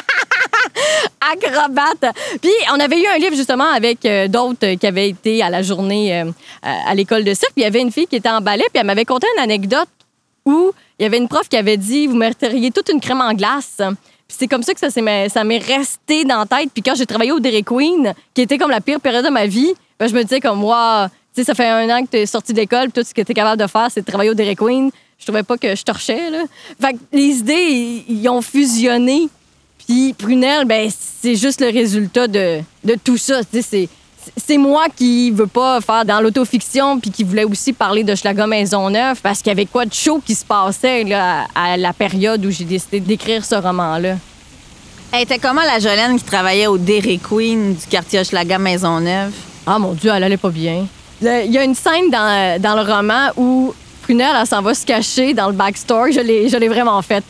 acrobate. 1.19 2.13
Puis 2.41 2.51
on 2.73 2.79
avait 2.79 2.99
eu 3.01 3.07
un 3.07 3.17
livre 3.17 3.35
justement 3.35 3.69
avec 3.71 4.05
euh, 4.05 4.27
d'autres 4.27 4.75
qui 4.75 4.87
avaient 4.87 5.09
été 5.09 5.41
à 5.41 5.49
la 5.49 5.61
journée 5.61 6.21
euh, 6.21 6.31
à 6.61 6.93
l'école 6.95 7.23
de 7.23 7.33
cirque. 7.33 7.53
Puis 7.53 7.61
il 7.61 7.63
y 7.63 7.67
avait 7.67 7.81
une 7.81 7.91
fille 7.91 8.07
qui 8.07 8.15
était 8.15 8.29
en 8.29 8.41
ballet, 8.41 8.65
puis 8.71 8.79
elle 8.79 8.85
m'avait 8.85 9.05
conté 9.05 9.27
une 9.37 9.43
anecdote 9.43 9.89
où 10.45 10.71
il 10.99 11.03
y 11.03 11.05
avait 11.05 11.17
une 11.17 11.27
prof 11.27 11.47
qui 11.49 11.57
avait 11.57 11.77
dit 11.77 12.07
Vous 12.07 12.15
mériteriez 12.15 12.71
toute 12.71 12.89
une 12.89 12.99
crème 12.99 13.21
en 13.21 13.33
glace. 13.33 13.81
Puis 14.27 14.35
c'est 14.39 14.47
comme 14.47 14.63
ça 14.63 14.73
que 14.73 14.79
ça, 14.79 14.89
ça 14.89 15.43
m'est 15.43 15.57
resté 15.57 16.25
dans 16.25 16.39
la 16.39 16.45
tête. 16.45 16.69
Puis 16.73 16.83
quand 16.83 16.95
j'ai 16.95 17.05
travaillé 17.05 17.31
au 17.31 17.39
Dairy 17.39 17.63
Queen, 17.63 18.13
qui 18.33 18.41
était 18.41 18.57
comme 18.57 18.71
la 18.71 18.81
pire 18.81 18.99
période 18.99 19.23
de 19.23 19.29
ma 19.29 19.45
vie, 19.45 19.73
ben, 19.99 20.07
je 20.07 20.13
me 20.13 20.21
disais 20.21 20.41
comme, 20.41 20.59
moi, 20.59 21.09
tu 21.33 21.41
sais, 21.41 21.45
ça 21.45 21.55
fait 21.55 21.67
un 21.67 21.89
an 21.89 22.03
que 22.03 22.09
tu 22.11 22.17
es 22.17 22.25
sorti 22.25 22.51
de 22.51 22.59
l'école, 22.59 22.91
tout 22.91 23.03
ce 23.03 23.13
que 23.13 23.21
tu 23.21 23.31
es 23.31 23.35
capable 23.35 23.61
de 23.61 23.67
faire, 23.67 23.87
c'est 23.89 24.01
de 24.01 24.05
travailler 24.05 24.31
au 24.31 24.33
Dairy 24.33 24.55
Queen. 24.55 24.91
Je 25.17 25.25
trouvais 25.25 25.43
pas 25.43 25.57
que 25.57 25.75
je 25.75 25.83
torchais, 25.83 26.29
là. 26.29 26.43
Fait 26.79 26.93
que 26.93 26.99
les 27.13 27.39
idées, 27.39 28.03
ils 28.07 28.29
ont 28.29 28.41
fusionné. 28.41 29.29
Puis 29.87 30.13
Prunelle, 30.13 30.65
ben, 30.65 30.89
c'est 31.21 31.35
juste 31.35 31.61
le 31.61 31.67
résultat 31.67 32.27
de, 32.27 32.59
de 32.83 32.95
tout 33.01 33.17
ça. 33.17 33.39
C'est, 33.51 33.87
c'est 34.35 34.57
moi 34.57 34.87
qui 34.93 35.31
veux 35.31 35.47
pas 35.47 35.79
faire 35.79 36.03
dans 36.03 36.19
l'autofiction 36.19 36.99
puis 36.99 37.09
qui 37.09 37.23
voulais 37.23 37.45
aussi 37.45 37.71
parler 37.71 38.03
de 38.03 38.13
Schlager 38.13 38.45
Maisonneuve 38.45 39.21
parce 39.21 39.39
qu'il 39.39 39.47
y 39.47 39.51
avait 39.51 39.65
quoi 39.65 39.85
de 39.85 39.93
chaud 39.93 40.21
qui 40.25 40.35
se 40.35 40.43
passait 40.43 41.03
là, 41.05 41.47
à 41.55 41.77
la 41.77 41.93
période 41.93 42.45
où 42.45 42.51
j'ai 42.51 42.65
décidé 42.65 42.99
d'écrire 42.99 43.45
ce 43.45 43.55
roman-là. 43.55 44.17
Elle 45.13 45.21
était 45.21 45.39
comment 45.39 45.61
la 45.61 45.79
Jolène 45.79 46.17
qui 46.17 46.25
travaillait 46.25 46.67
au 46.67 46.77
Dairy 46.77 47.17
Queen 47.17 47.75
du 47.75 47.85
quartier 47.89 48.19
Maison 48.19 48.59
Maisonneuve? 48.59 49.31
Ah 49.65 49.79
mon 49.79 49.93
Dieu, 49.93 50.11
elle 50.13 50.23
allait 50.23 50.35
pas 50.35 50.49
bien. 50.49 50.85
Il 51.21 51.51
y 51.51 51.57
a 51.57 51.63
une 51.63 51.75
scène 51.75 52.09
dans, 52.11 52.61
dans 52.61 52.75
le 52.75 52.81
roman 52.81 53.29
où 53.37 53.73
Prunelle, 54.01 54.35
elle 54.39 54.45
s'en 54.45 54.61
va 54.61 54.73
se 54.73 54.85
cacher 54.85 55.33
dans 55.33 55.47
le 55.47 55.53
backstore. 55.53 56.11
Je 56.11 56.19
l'ai, 56.19 56.49
je 56.49 56.57
l'ai 56.57 56.67
vraiment 56.67 57.01
faite. 57.01 57.23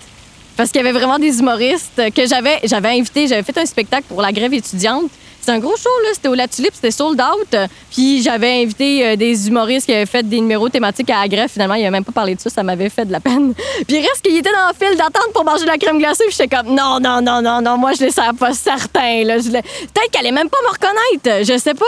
Parce 0.57 0.71
qu'il 0.71 0.81
y 0.81 0.87
avait 0.87 0.97
vraiment 0.97 1.19
des 1.19 1.39
humoristes 1.39 2.01
que 2.15 2.25
j'avais, 2.25 2.59
j'avais 2.63 2.89
invité. 2.89 3.27
J'avais 3.27 3.43
fait 3.43 3.57
un 3.59 3.65
spectacle 3.65 4.05
pour 4.09 4.21
la 4.23 4.31
grève 4.31 4.53
étudiante. 4.53 5.11
C'était 5.39 5.51
un 5.51 5.59
gros 5.59 5.77
show, 5.77 5.89
là. 6.03 6.09
C'était 6.13 6.27
au 6.27 6.33
La 6.33 6.47
Tulipe, 6.47 6.73
c'était 6.73 6.91
sold 6.91 7.21
out. 7.21 7.69
Puis 7.91 8.23
j'avais 8.23 8.63
invité 8.63 9.05
euh, 9.05 9.15
des 9.15 9.47
humoristes 9.47 9.85
qui 9.85 9.93
avaient 9.93 10.07
fait 10.07 10.27
des 10.27 10.41
numéros 10.41 10.67
thématiques 10.67 11.09
à 11.11 11.21
la 11.21 11.27
grève. 11.27 11.49
Finalement, 11.49 11.75
il 11.75 11.83
n'avaient 11.83 11.91
même 11.91 12.03
pas 12.03 12.11
parlé 12.11 12.33
de 12.33 12.41
ça. 12.41 12.49
Ça 12.49 12.63
m'avait 12.63 12.89
fait 12.89 13.05
de 13.05 13.11
la 13.11 13.19
peine. 13.19 13.53
Puis 13.87 13.99
reste 13.99 14.23
qu'il 14.23 14.35
était 14.35 14.51
dans 14.51 14.67
le 14.67 14.73
fil 14.73 14.97
d'attente 14.97 15.31
pour 15.33 15.45
manger 15.45 15.63
de 15.63 15.69
la 15.69 15.77
crème 15.77 15.99
glacée. 15.99 16.25
Puis 16.27 16.35
j'étais 16.37 16.53
comme, 16.53 16.73
non, 16.73 16.99
non, 16.99 17.21
non, 17.21 17.41
non, 17.41 17.61
non, 17.61 17.77
moi, 17.77 17.93
je 17.93 18.05
les 18.05 18.11
sers 18.11 18.33
pas 18.33 18.53
certains, 18.53 19.23
là. 19.23 19.35
Peut-être 19.35 20.11
qu'elle 20.11 20.25
allait 20.25 20.31
même 20.31 20.49
pas 20.49 20.57
me 20.63 20.71
reconnaître. 20.71 21.45
Je 21.49 21.57
sais 21.59 21.75
pas. 21.75 21.85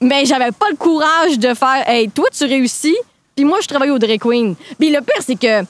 Mais 0.00 0.26
j'avais 0.26 0.52
pas 0.52 0.68
le 0.70 0.76
courage 0.76 1.38
de 1.38 1.54
faire, 1.54 1.88
hey, 1.88 2.10
toi, 2.10 2.28
tu 2.36 2.44
réussis. 2.44 2.96
Puis 3.34 3.44
moi, 3.46 3.58
je 3.62 3.68
travaille 3.68 3.90
au 3.90 3.98
Drag 3.98 4.20
Queen. 4.20 4.54
Puis 4.78 4.90
le 4.90 5.00
pire, 5.00 5.22
c'est 5.26 5.38
que 5.40 5.64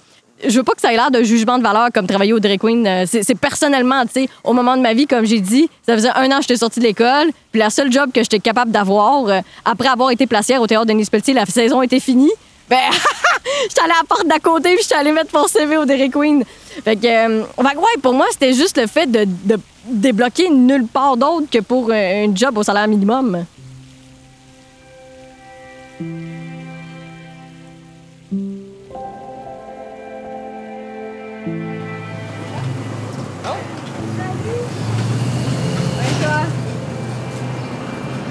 je 0.46 0.56
veux 0.56 0.62
pas 0.62 0.72
que 0.72 0.80
ça 0.80 0.92
ait 0.92 0.96
l'air 0.96 1.10
de 1.10 1.22
jugement 1.22 1.58
de 1.58 1.62
valeur 1.62 1.88
comme 1.94 2.06
travailler 2.06 2.32
au 2.32 2.40
Dairy 2.40 2.58
Queen. 2.58 2.86
Euh, 2.86 3.04
c'est 3.06 3.34
personnellement, 3.34 4.04
tu 4.04 4.22
sais, 4.22 4.28
au 4.44 4.52
moment 4.52 4.76
de 4.76 4.82
ma 4.82 4.94
vie, 4.94 5.06
comme 5.06 5.24
j'ai 5.24 5.40
dit, 5.40 5.68
ça 5.86 5.94
faisait 5.94 6.10
un 6.10 6.30
an 6.30 6.36
que 6.36 6.42
j'étais 6.42 6.56
sortie 6.56 6.80
de 6.80 6.84
l'école, 6.84 7.30
puis 7.50 7.60
la 7.60 7.70
seule 7.70 7.92
job 7.92 8.10
que 8.12 8.22
j'étais 8.22 8.38
capable 8.38 8.70
d'avoir, 8.70 9.26
euh, 9.28 9.40
après 9.64 9.88
avoir 9.88 10.10
été 10.10 10.26
placière 10.26 10.60
au 10.60 10.66
théâtre 10.66 10.86
Denis 10.86 11.06
Pelletier, 11.10 11.34
la 11.34 11.46
saison 11.46 11.82
était 11.82 12.00
finie. 12.00 12.32
Ben, 12.70 12.78
j'étais 13.68 13.82
allée 13.82 13.92
à 13.92 13.98
la 14.00 14.06
porte 14.08 14.26
d'à 14.26 14.38
côté, 14.38 14.74
puis 14.74 14.82
j'étais 14.82 14.94
allée 14.94 15.12
mettre 15.12 15.36
mon 15.36 15.46
CV 15.46 15.76
au 15.76 15.84
Dairy 15.84 16.08
Queen. 16.08 16.42
Fait 16.82 16.96
que, 16.96 17.06
euh, 17.06 17.42
ouais, 17.58 18.00
pour 18.00 18.14
moi, 18.14 18.24
c'était 18.30 18.54
juste 18.54 18.78
le 18.78 18.86
fait 18.86 19.10
de 19.10 19.26
débloquer 19.84 20.48
nulle 20.48 20.86
part 20.86 21.18
d'autre 21.18 21.48
que 21.50 21.58
pour 21.58 21.90
un 21.92 22.34
job 22.34 22.56
au 22.56 22.62
salaire 22.62 22.88
minimum. 22.88 23.44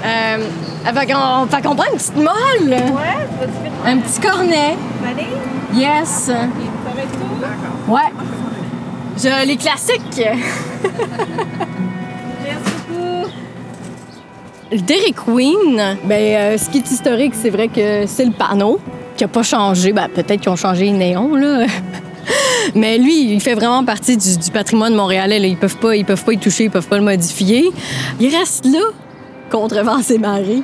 Euh, 0.04 0.38
fait 0.84 1.06
qu'on 1.62 1.74
prend 1.74 1.92
une 1.92 1.98
petite 1.98 2.16
molle. 2.16 2.70
Ouais, 2.70 3.26
Un 3.86 3.98
petit 3.98 4.20
cornet. 4.20 4.76
Vanille? 5.02 5.26
Yes. 5.74 6.08
Ça 6.26 6.34
va 6.34 7.02
être 7.02 7.12
tout? 7.12 7.92
Ouais. 7.92 8.10
Je, 9.16 9.46
les 9.46 9.56
classiques. 9.56 10.22
Merci 12.44 12.72
beaucoup. 12.88 13.28
Le 14.72 14.78
Dairy 14.78 15.12
Queen, 15.12 15.98
ben, 16.04 16.12
euh, 16.12 16.58
ce 16.58 16.70
qui 16.70 16.78
est 16.78 16.90
historique, 16.90 17.34
c'est 17.34 17.50
vrai 17.50 17.68
que 17.68 18.06
c'est 18.06 18.24
le 18.24 18.32
panneau 18.32 18.80
qui 19.16 19.24
a 19.24 19.28
pas 19.28 19.42
changé. 19.42 19.92
Ben, 19.92 20.08
peut-être 20.08 20.40
qu'ils 20.40 20.50
ont 20.50 20.56
changé 20.56 20.86
les 20.86 20.92
néons, 20.92 21.36
là. 21.36 21.66
Mais 22.74 22.98
lui, 22.98 23.32
il 23.34 23.40
fait 23.40 23.54
vraiment 23.54 23.84
partie 23.84 24.16
du, 24.16 24.50
patrimoine 24.52 24.94
montréalais. 24.94 25.40
Ils 25.48 25.56
peuvent 25.56 25.76
pas, 25.76 25.94
ils 25.96 26.04
peuvent 26.04 26.24
pas 26.24 26.32
y 26.32 26.38
toucher, 26.38 26.64
ils 26.64 26.70
peuvent 26.70 26.88
pas 26.88 26.96
le 26.96 27.04
modifier. 27.04 27.70
Il 28.20 28.34
reste 28.34 28.64
là 28.66 28.80
contre 29.52 29.82
vents 29.82 30.00
et 30.00 30.18
marées. 30.18 30.62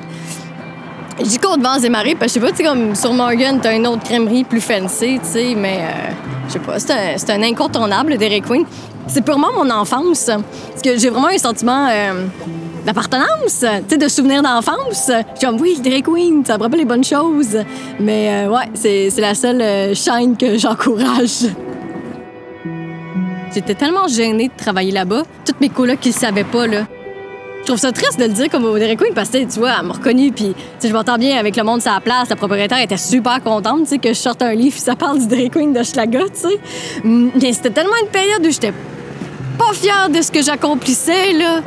Je 1.19 1.25
dis 1.25 1.37
contre 1.37 1.61
vents 1.61 1.79
et 1.79 1.89
marées 1.89 2.15
parce 2.15 2.33
que 2.33 2.39
je 2.39 2.45
sais 2.45 2.51
pas, 2.51 2.57
tu 2.57 2.63
comme 2.63 2.95
sur 2.95 3.13
Morgan, 3.13 3.59
t'as 3.61 3.75
une 3.75 3.85
autre 3.85 4.03
crèmerie 4.03 4.43
plus 4.43 4.61
fancy, 4.61 5.19
tu 5.21 5.29
sais, 5.29 5.55
mais 5.55 5.79
euh, 5.81 6.11
je 6.47 6.53
sais 6.53 6.59
pas, 6.59 6.79
c'est 6.79 7.29
un, 7.29 7.43
incontournable, 7.43 8.11
le 8.11 8.17
Dairy 8.17 8.41
Queen. 8.41 8.65
C'est 9.07 9.23
purement 9.23 9.49
mon 9.55 9.69
enfance. 9.69 10.25
Parce 10.25 10.81
que 10.83 10.97
j'ai 10.97 11.09
vraiment 11.09 11.27
un 11.27 11.37
sentiment 11.37 11.87
euh, 11.89 12.25
d'appartenance, 12.85 13.59
tu 13.59 13.67
sais, 13.89 13.97
de 13.97 14.07
souvenir 14.07 14.41
d'enfance. 14.41 15.09
Je 15.09 15.37
suis 15.37 15.45
comme, 15.45 15.59
oui, 15.59 15.75
le 15.77 15.83
Dairy 15.83 16.03
Queen, 16.03 16.43
ça 16.45 16.57
me 16.57 16.63
rappelle 16.63 16.79
les 16.79 16.85
bonnes 16.85 17.03
choses. 17.03 17.57
Mais 17.99 18.45
euh, 18.45 18.49
ouais, 18.49 18.69
c'est 18.73 19.11
la 19.17 19.35
seule 19.35 19.95
chaîne 19.95 20.35
que 20.37 20.57
j'encourage. 20.57 21.47
J'étais 23.53 23.73
tellement 23.73 24.07
gênée 24.07 24.47
de 24.47 24.63
travailler 24.63 24.91
là-bas. 24.91 25.23
Toutes 25.45 25.59
mes 25.59 25.69
colocs 25.69 25.99
qui 25.99 26.09
ne 26.09 26.13
savaient 26.13 26.43
pas, 26.43 26.67
là. 26.67 26.85
Je 27.61 27.65
trouve 27.65 27.77
ça 27.77 27.91
triste 27.91 28.17
de 28.17 28.23
le 28.23 28.31
dire 28.31 28.49
comme 28.49 28.65
au 28.65 28.79
Dairy 28.79 28.97
Queen 28.97 29.13
parce 29.13 29.29
que, 29.29 29.43
tu 29.43 29.59
vois, 29.59 29.73
elle 29.79 29.85
m'a 29.85 29.93
reconnue, 29.93 30.31
puis 30.31 30.55
je 30.83 30.91
m'entends 30.91 31.17
bien 31.17 31.37
avec 31.37 31.55
le 31.55 31.63
monde 31.63 31.81
sur 31.81 31.91
la 31.91 31.99
place. 31.99 32.29
La 32.29 32.35
propriétaire 32.35 32.81
était 32.81 32.97
super 32.97 33.43
contente, 33.43 33.87
que 34.01 34.09
je 34.09 34.13
sorte 34.13 34.41
un 34.41 34.53
livre, 34.53 34.77
ça 34.77 34.95
parle 34.95 35.19
du 35.19 35.27
Dairy 35.27 35.49
Queen 35.49 35.71
de 35.71 35.83
Schlaga, 35.83 36.21
sais. 36.33 36.59
Mais 37.03 37.53
c'était 37.53 37.69
tellement 37.69 37.97
une 38.01 38.09
période 38.09 38.43
où 38.43 38.49
j'étais 38.49 38.73
pas 39.57 39.73
fière 39.73 40.09
de 40.09 40.21
ce 40.21 40.31
que 40.31 40.41
j'accomplissais, 40.41 41.33
là. 41.33 41.61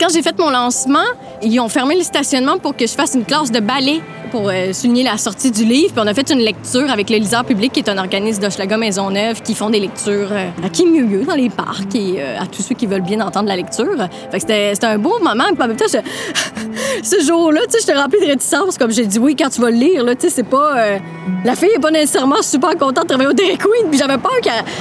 Quand 0.00 0.08
j'ai 0.14 0.22
fait 0.22 0.38
mon 0.38 0.50
lancement, 0.50 0.98
ils 1.42 1.58
ont 1.60 1.68
fermé 1.68 1.96
le 1.96 2.04
stationnement 2.04 2.58
pour 2.58 2.76
que 2.76 2.86
je 2.86 2.92
fasse 2.92 3.14
une 3.14 3.24
classe 3.24 3.50
de 3.50 3.60
ballet. 3.60 4.00
Pour 4.28 4.48
euh, 4.48 4.72
souligner 4.72 5.02
la 5.02 5.16
sortie 5.18 5.50
du 5.50 5.64
livre. 5.64 5.92
Puis 5.92 6.02
on 6.04 6.06
a 6.06 6.14
fait 6.14 6.30
une 6.30 6.38
lecture 6.40 6.90
avec 6.90 7.10
le 7.10 7.16
Liseur 7.16 7.44
public, 7.44 7.72
qui 7.72 7.80
est 7.80 7.88
un 7.88 7.98
organisme 7.98 8.42
d'Hochelaga 8.42 8.76
Maisonneuve, 8.76 9.42
qui 9.42 9.54
font 9.54 9.70
des 9.70 9.80
lectures 9.80 10.28
euh, 10.32 10.48
à 10.64 10.68
qui 10.68 10.86
mieux 10.86 11.04
mieux 11.04 11.24
dans 11.24 11.34
les 11.34 11.50
parcs 11.50 11.94
et 11.94 12.16
euh, 12.18 12.40
à 12.40 12.46
tous 12.46 12.62
ceux 12.62 12.74
qui 12.74 12.86
veulent 12.86 13.02
bien 13.02 13.20
entendre 13.20 13.48
la 13.48 13.56
lecture. 13.56 13.96
Fait 14.30 14.38
que 14.38 14.42
c'était 14.42 14.86
un 14.86 14.98
beau 14.98 15.18
moment. 15.18 15.44
Puis 15.52 15.62
en 15.62 15.68
même 15.68 15.76
temps, 15.76 15.86
ce 17.02 17.24
jour-là, 17.24 17.60
tu 17.66 17.72
sais, 17.72 17.78
j'étais 17.80 17.98
remplie 17.98 18.20
de 18.20 18.26
réticence. 18.26 18.78
Comme 18.78 18.90
j'ai 18.90 19.06
dit, 19.06 19.18
oui, 19.18 19.34
quand 19.36 19.48
tu 19.50 19.60
vas 19.60 19.70
le 19.70 19.76
lire, 19.76 20.04
là, 20.04 20.14
tu 20.14 20.28
sais, 20.28 20.34
c'est 20.34 20.48
pas... 20.48 20.78
euh, 20.78 20.98
la 21.44 21.54
fille 21.54 21.70
est 21.74 21.80
pas 21.80 21.90
nécessairement 21.90 22.42
super 22.42 22.70
contente 22.70 23.04
de 23.04 23.08
travailler 23.08 23.30
au 23.30 23.32
Dairy 23.32 23.58
Queen. 23.58 23.90
Puis 23.90 23.98
j'avais 23.98 24.18
peur 24.18 24.32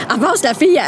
à 0.10 0.18
force, 0.18 0.44
la 0.44 0.54
fille, 0.54 0.80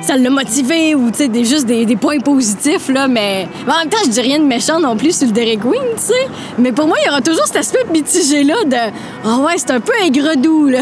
ça 0.00 0.16
l'a 0.16 0.30
motivée 0.30 0.94
ou, 0.94 1.10
tu 1.10 1.18
sais, 1.18 1.28
des, 1.28 1.44
juste 1.44 1.66
des, 1.66 1.84
des 1.86 1.96
points 1.96 2.18
positifs, 2.20 2.88
là. 2.88 3.08
Mais, 3.08 3.46
mais 3.66 3.72
en 3.72 3.78
même 3.78 3.88
temps, 3.88 3.98
je 4.04 4.10
dis 4.10 4.20
rien 4.20 4.38
de 4.38 4.44
méchant 4.44 4.80
non 4.80 4.96
plus 4.96 5.16
sur 5.16 5.26
le 5.26 5.32
Dairy 5.32 5.58
Queen, 5.58 5.82
tu 5.96 6.02
sais. 6.02 6.28
Mais 6.58 6.72
pour 6.72 6.86
moi, 6.86 6.96
il 7.02 7.06
y 7.06 7.08
aura 7.10 7.20
toujours 7.20 7.46
cet 7.46 7.56
aspect 7.56 7.84
de... 8.00 8.92
Ah 9.24 9.38
ouais, 9.38 9.54
c'est 9.56 9.70
un 9.70 9.80
peu 9.80 9.92
aigre-doux, 10.02 10.68
là. 10.68 10.80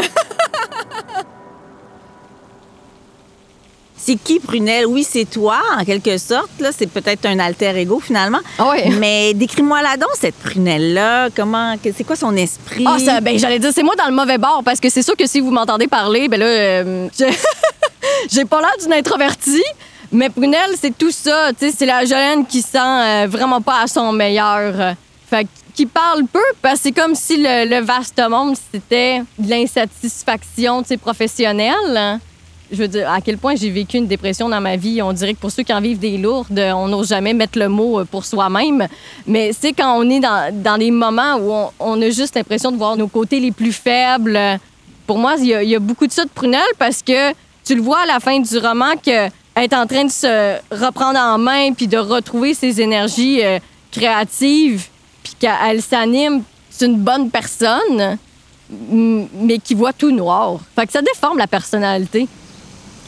C'est 4.03 4.15
qui 4.15 4.39
Prunelle? 4.39 4.87
Oui, 4.87 5.05
c'est 5.07 5.25
toi, 5.29 5.59
en 5.77 5.85
quelque 5.85 6.17
sorte. 6.17 6.49
Là, 6.59 6.69
c'est 6.75 6.87
peut-être 6.87 7.25
un 7.27 7.37
alter 7.37 7.77
ego, 7.77 7.99
finalement. 8.03 8.39
Ah 8.57 8.69
ouais. 8.69 8.89
Mais 8.99 9.33
décris-moi 9.35 9.79
la 9.83 9.95
donc, 9.95 10.09
cette 10.19 10.33
Prunelle-là. 10.35 11.29
Comment... 11.35 11.75
C'est 11.95 12.03
quoi 12.03 12.15
son 12.15 12.35
esprit? 12.35 12.83
Ah, 12.87 12.97
ça, 12.97 13.21
ben, 13.21 13.37
j'allais 13.37 13.59
dire, 13.59 13.69
c'est 13.73 13.83
moi 13.83 13.93
dans 13.95 14.07
le 14.07 14.15
mauvais 14.15 14.39
bord, 14.39 14.63
parce 14.65 14.79
que 14.79 14.89
c'est 14.89 15.03
sûr 15.03 15.15
que 15.15 15.27
si 15.27 15.39
vous 15.39 15.51
m'entendez 15.51 15.87
parler, 15.87 16.27
ben 16.29 16.39
là, 16.39 16.45
euh, 16.47 17.07
je- 17.17 17.25
j'ai 18.31 18.45
pas 18.45 18.59
l'air 18.59 18.73
d'une 18.81 18.93
introvertie. 18.93 19.63
Mais 20.11 20.29
Prunelle, 20.31 20.71
c'est 20.81 20.97
tout 20.97 21.11
ça. 21.11 21.49
Tu 21.57 21.69
sais, 21.69 21.75
c'est 21.77 21.85
la 21.85 22.03
Jolène 22.03 22.45
qui 22.47 22.61
sent 22.63 22.79
euh, 22.79 23.27
vraiment 23.29 23.61
pas 23.61 23.81
à 23.83 23.87
son 23.87 24.11
meilleur. 24.11 24.95
Fait 25.29 25.43
que- 25.43 25.49
qui 25.71 25.85
parle 25.85 26.25
peu, 26.25 26.39
parce 26.61 26.75
que 26.75 26.81
c'est 26.83 26.91
comme 26.91 27.15
si 27.15 27.37
le, 27.37 27.81
vaste 27.81 28.21
monde, 28.29 28.55
c'était 28.71 29.21
de 29.37 29.49
l'insatisfaction, 29.49 30.83
professionnelle. 31.01 32.19
Je 32.71 32.77
veux 32.77 32.87
dire, 32.87 33.09
à 33.11 33.19
quel 33.19 33.37
point 33.37 33.55
j'ai 33.55 33.69
vécu 33.69 33.97
une 33.97 34.07
dépression 34.07 34.47
dans 34.47 34.61
ma 34.61 34.77
vie. 34.77 35.01
On 35.01 35.11
dirait 35.11 35.33
que 35.33 35.39
pour 35.39 35.51
ceux 35.51 35.63
qui 35.63 35.73
en 35.73 35.81
vivent 35.81 35.99
des 35.99 36.17
lourdes, 36.17 36.57
on 36.57 36.87
n'ose 36.87 37.09
jamais 37.09 37.33
mettre 37.33 37.59
le 37.59 37.67
mot 37.67 37.99
euh, 37.99 38.05
pour 38.05 38.23
soi-même. 38.23 38.87
Mais 39.27 39.51
c'est 39.51 39.73
quand 39.73 39.97
on 39.99 40.09
est 40.09 40.21
dans, 40.21 40.53
dans 40.53 40.77
des 40.77 40.91
moments 40.91 41.35
où 41.35 41.69
on, 41.79 42.01
a 42.01 42.09
juste 42.09 42.35
l'impression 42.35 42.71
de 42.71 42.77
voir 42.77 42.95
nos 42.95 43.09
côtés 43.09 43.41
les 43.41 43.51
plus 43.51 43.73
faibles. 43.73 44.39
Pour 45.05 45.17
moi, 45.17 45.35
il 45.39 45.47
y, 45.47 45.75
a- 45.75 45.79
beaucoup 45.79 46.07
de 46.07 46.13
ça 46.13 46.23
de 46.23 46.29
Prunelle 46.29 46.61
parce 46.79 47.03
que 47.03 47.31
tu 47.65 47.75
le 47.75 47.81
vois 47.81 47.99
à 48.03 48.05
la 48.05 48.21
fin 48.21 48.39
du 48.39 48.57
roman 48.57 48.93
que 49.05 49.27
est 49.57 49.73
en 49.73 49.85
train 49.85 50.05
de 50.05 50.11
se 50.11 50.55
reprendre 50.71 51.19
en 51.19 51.37
main 51.37 51.73
puis 51.73 51.87
de 51.87 51.97
retrouver 51.97 52.53
ses 52.53 52.79
énergies 52.79 53.43
euh, 53.43 53.59
créatives 53.91 54.87
puis 55.23 55.33
qu'elle 55.39 55.81
s'anime. 55.81 56.43
C'est 56.69 56.85
une 56.85 56.97
bonne 56.97 57.29
personne, 57.29 58.17
mais 58.69 59.59
qui 59.59 59.73
voit 59.75 59.93
tout 59.93 60.11
noir. 60.11 60.59
Fait 60.75 60.85
que 60.87 60.93
ça 60.93 61.01
déforme 61.01 61.37
la 61.37 61.47
personnalité. 61.47 62.27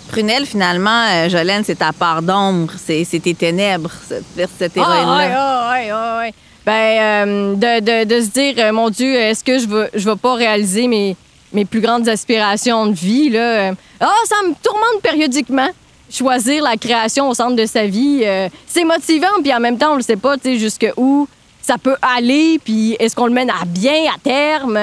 Prunelle, 0.10 0.46
finalement, 0.46 1.06
euh, 1.10 1.30
Jolène, 1.30 1.64
c'est 1.64 1.76
ta 1.80 1.92
part 1.94 2.22
d'ombre. 2.22 2.74
C'est 2.78 3.06
tes 3.22 3.34
ténèbres, 3.34 3.90
cette, 4.08 4.50
cette 4.60 4.78
héroïne-là. 4.78 5.72
Ouais, 5.72 5.92
ouais, 5.92 6.18
ouais. 6.20 6.34
Ben, 6.66 7.28
euh, 7.28 7.56
de, 7.56 7.80
de- 7.80 8.16
de 8.16 8.22
se 8.22 8.30
dire, 8.30 8.54
euh, 8.58 8.72
mon 8.72 8.90
Dieu, 8.90 9.14
est-ce 9.16 9.44
que 9.44 9.58
je 9.60 9.68
vais, 9.68 9.90
je 9.94 10.10
vais 10.10 10.16
pas 10.16 10.36
réaliser 10.36 10.88
mes, 10.88 11.16
mes 11.52 11.66
plus 11.66 11.82
grandes 11.82 12.08
aspirations 12.08 12.86
de 12.88 12.94
vie, 12.94 13.30
là? 13.30 13.40
euh, 13.40 13.72
Ah, 14.00 14.12
ça 14.28 14.36
me 14.48 14.54
tourmente 14.62 15.02
périodiquement. 15.02 15.68
Choisir 16.12 16.64
la 16.64 16.78
création 16.78 17.28
au 17.30 17.34
centre 17.34 17.56
de 17.56 17.66
sa 17.66 17.86
vie, 17.88 18.22
euh, 18.24 18.48
c'est 18.68 18.84
motivant, 18.86 19.28
puis 19.42 19.54
en 19.54 19.60
même 19.60 19.78
temps, 19.78 19.94
on 19.94 19.96
le 19.98 20.04
sait 20.04 20.16
pas, 20.16 20.38
tu 20.38 20.44
sais, 20.54 20.58
jusqu'où 20.60 21.28
ça 21.64 21.78
peut 21.78 21.96
aller, 22.02 22.60
puis 22.64 22.96
est-ce 23.00 23.16
qu'on 23.16 23.26
le 23.26 23.34
mène 23.34 23.50
à 23.50 23.66
bien, 23.66 24.06
à 24.14 24.20
terme? 24.22 24.78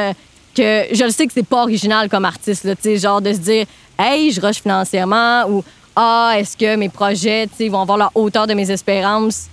que 0.53 0.87
je 0.91 1.05
le 1.05 1.11
sais 1.11 1.29
que 1.29 1.33
c'est 1.33 1.47
pas 1.47 1.63
original 1.63 2.09
comme 2.09 2.25
artiste, 2.25 2.65
là, 2.65 2.75
genre 2.97 3.21
de 3.21 3.33
se 3.33 3.39
dire, 3.39 3.67
hey, 3.97 4.33
je 4.33 4.41
rush 4.41 4.61
financièrement, 4.61 5.45
ou 5.49 5.63
ah, 5.95 6.33
est-ce 6.37 6.57
que 6.57 6.75
mes 6.75 6.89
projets, 6.89 7.49
vont 7.69 7.83
avoir 7.83 7.97
la 7.97 8.11
hauteur 8.17 8.49
de 8.49 8.55
mes 8.55 8.69
espérances? 8.69 9.49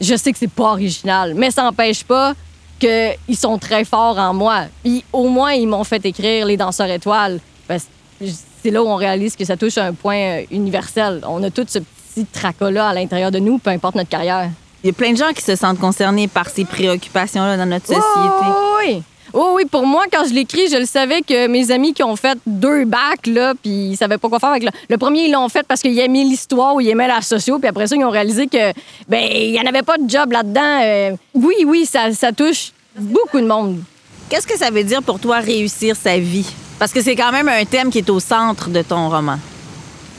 je 0.00 0.16
sais 0.16 0.32
que 0.32 0.38
c'est 0.38 0.50
pas 0.50 0.72
original, 0.72 1.34
mais 1.34 1.50
ça 1.50 1.62
n'empêche 1.62 2.04
pas 2.04 2.34
qu'ils 2.78 3.36
sont 3.36 3.58
très 3.58 3.84
forts 3.84 4.18
en 4.18 4.34
moi. 4.34 4.64
Puis 4.84 5.04
au 5.12 5.28
moins, 5.28 5.52
ils 5.52 5.66
m'ont 5.66 5.84
fait 5.84 6.04
écrire 6.04 6.46
Les 6.46 6.56
Danseurs 6.56 6.90
étoiles. 6.90 7.40
Parce 7.66 7.84
que 8.20 8.26
c'est 8.62 8.70
là 8.70 8.82
où 8.82 8.86
on 8.86 8.96
réalise 8.96 9.36
que 9.36 9.44
ça 9.44 9.56
touche 9.56 9.78
un 9.78 9.94
point 9.94 10.16
euh, 10.16 10.42
universel. 10.50 11.22
On 11.26 11.42
a 11.42 11.50
tout 11.50 11.64
ce 11.66 11.78
petit 11.78 12.26
tracas-là 12.26 12.88
à 12.88 12.94
l'intérieur 12.94 13.30
de 13.30 13.38
nous, 13.38 13.58
peu 13.58 13.70
importe 13.70 13.94
notre 13.94 14.10
carrière. 14.10 14.50
Il 14.86 14.90
y 14.90 14.92
a 14.92 14.92
plein 14.92 15.10
de 15.10 15.16
gens 15.16 15.32
qui 15.34 15.42
se 15.42 15.56
sentent 15.56 15.80
concernés 15.80 16.28
par 16.28 16.48
ces 16.48 16.64
préoccupations-là 16.64 17.56
dans 17.56 17.66
notre 17.66 17.86
société. 17.86 18.04
Oh, 18.06 18.76
oui. 18.78 19.02
Oh, 19.32 19.54
oui, 19.56 19.64
pour 19.64 19.84
moi, 19.84 20.04
quand 20.12 20.24
je 20.28 20.32
l'écris, 20.32 20.68
je 20.70 20.76
le 20.76 20.86
savais 20.86 21.22
que 21.22 21.48
mes 21.48 21.72
amis 21.72 21.92
qui 21.92 22.04
ont 22.04 22.14
fait 22.14 22.38
deux 22.46 22.84
bacs, 22.84 23.26
là, 23.26 23.54
puis 23.60 23.88
ils 23.88 23.96
savaient 23.96 24.16
pas 24.16 24.28
quoi 24.28 24.38
faire 24.38 24.50
avec 24.50 24.62
le... 24.62 24.70
Le 24.88 24.96
premier, 24.96 25.24
ils 25.24 25.32
l'ont 25.32 25.48
fait 25.48 25.66
parce 25.66 25.80
qu'ils 25.80 25.98
aimaient 25.98 26.22
l'histoire 26.22 26.76
ou 26.76 26.80
ils 26.80 26.88
aimaient 26.90 27.08
la 27.08 27.20
socio, 27.20 27.58
puis 27.58 27.66
après 27.66 27.88
ça, 27.88 27.96
ils 27.96 28.04
ont 28.04 28.10
réalisé 28.10 28.46
que, 28.46 28.72
ben, 29.08 29.28
il 29.28 29.50
y 29.56 29.58
en 29.58 29.66
avait 29.66 29.82
pas 29.82 29.98
de 29.98 30.08
job 30.08 30.30
là-dedans. 30.30 30.80
Euh, 30.84 31.16
oui, 31.34 31.56
oui, 31.66 31.84
ça, 31.84 32.12
ça 32.12 32.30
touche 32.30 32.70
beaucoup 32.96 33.40
de 33.40 33.46
monde. 33.48 33.80
Qu'est-ce 34.28 34.46
que 34.46 34.56
ça 34.56 34.70
veut 34.70 34.84
dire 34.84 35.02
pour 35.02 35.18
toi 35.18 35.40
réussir 35.40 35.96
sa 35.96 36.16
vie? 36.16 36.46
Parce 36.78 36.92
que 36.92 37.02
c'est 37.02 37.16
quand 37.16 37.32
même 37.32 37.48
un 37.48 37.64
thème 37.64 37.90
qui 37.90 37.98
est 37.98 38.08
au 38.08 38.20
centre 38.20 38.68
de 38.70 38.82
ton 38.82 39.08
roman. 39.08 39.40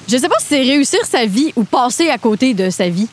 Je 0.10 0.18
sais 0.18 0.28
pas 0.28 0.40
si 0.40 0.48
c'est 0.50 0.62
réussir 0.62 1.06
sa 1.06 1.26
vie 1.26 1.54
ou 1.56 1.64
passer 1.64 2.10
à 2.10 2.18
côté 2.18 2.54
de 2.54 2.70
sa 2.70 2.90
vie. 2.90 3.08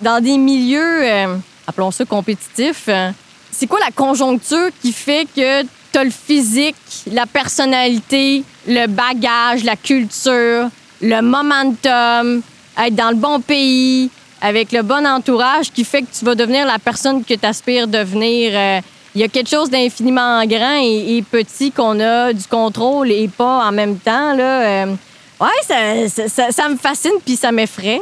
Dans 0.00 0.22
des 0.22 0.36
milieux, 0.38 1.02
euh, 1.02 1.36
appelons 1.66 1.90
ça 1.90 2.04
compétitifs, 2.04 2.84
euh, 2.88 3.10
c'est 3.50 3.66
quoi 3.66 3.80
la 3.80 3.90
conjoncture 3.90 4.68
qui 4.80 4.92
fait 4.92 5.26
que 5.34 5.62
t'as 5.92 6.04
le 6.04 6.10
physique, 6.10 6.76
la 7.10 7.26
personnalité, 7.26 8.44
le 8.66 8.86
bagage, 8.86 9.64
la 9.64 9.74
culture, 9.76 10.68
le 11.00 11.20
momentum, 11.20 12.42
être 12.80 12.94
dans 12.94 13.10
le 13.10 13.16
bon 13.16 13.40
pays, 13.40 14.10
avec 14.40 14.70
le 14.70 14.82
bon 14.82 15.04
entourage 15.06 15.72
qui 15.72 15.82
fait 15.84 16.02
que 16.02 16.08
tu 16.16 16.24
vas 16.24 16.36
devenir 16.36 16.64
la 16.64 16.78
personne 16.78 17.24
que 17.24 17.34
tu 17.34 17.44
aspires 17.46 17.88
devenir. 17.88 18.52
Euh, 18.54 18.80
Il 19.16 19.20
y 19.22 19.24
a 19.24 19.28
quelque 19.28 19.48
chose 19.50 19.68
d'infiniment 19.70 20.44
grand 20.46 20.76
et, 20.80 21.16
et 21.16 21.22
petit 21.22 21.72
qu'on 21.72 21.98
a 21.98 22.32
du 22.32 22.44
contrôle 22.46 23.10
et 23.10 23.26
pas 23.26 23.66
en 23.66 23.72
même 23.72 23.96
temps. 23.98 24.32
Là, 24.34 24.84
Euh, 24.84 24.94
ouais, 25.40 25.60
ça, 25.66 26.28
ça, 26.28 26.52
ça- 26.52 26.68
me 26.68 26.76
fascine 26.76 27.18
puis 27.24 27.34
ça 27.34 27.50
m'effraie. 27.50 28.00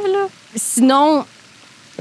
Sinon, 0.55 1.25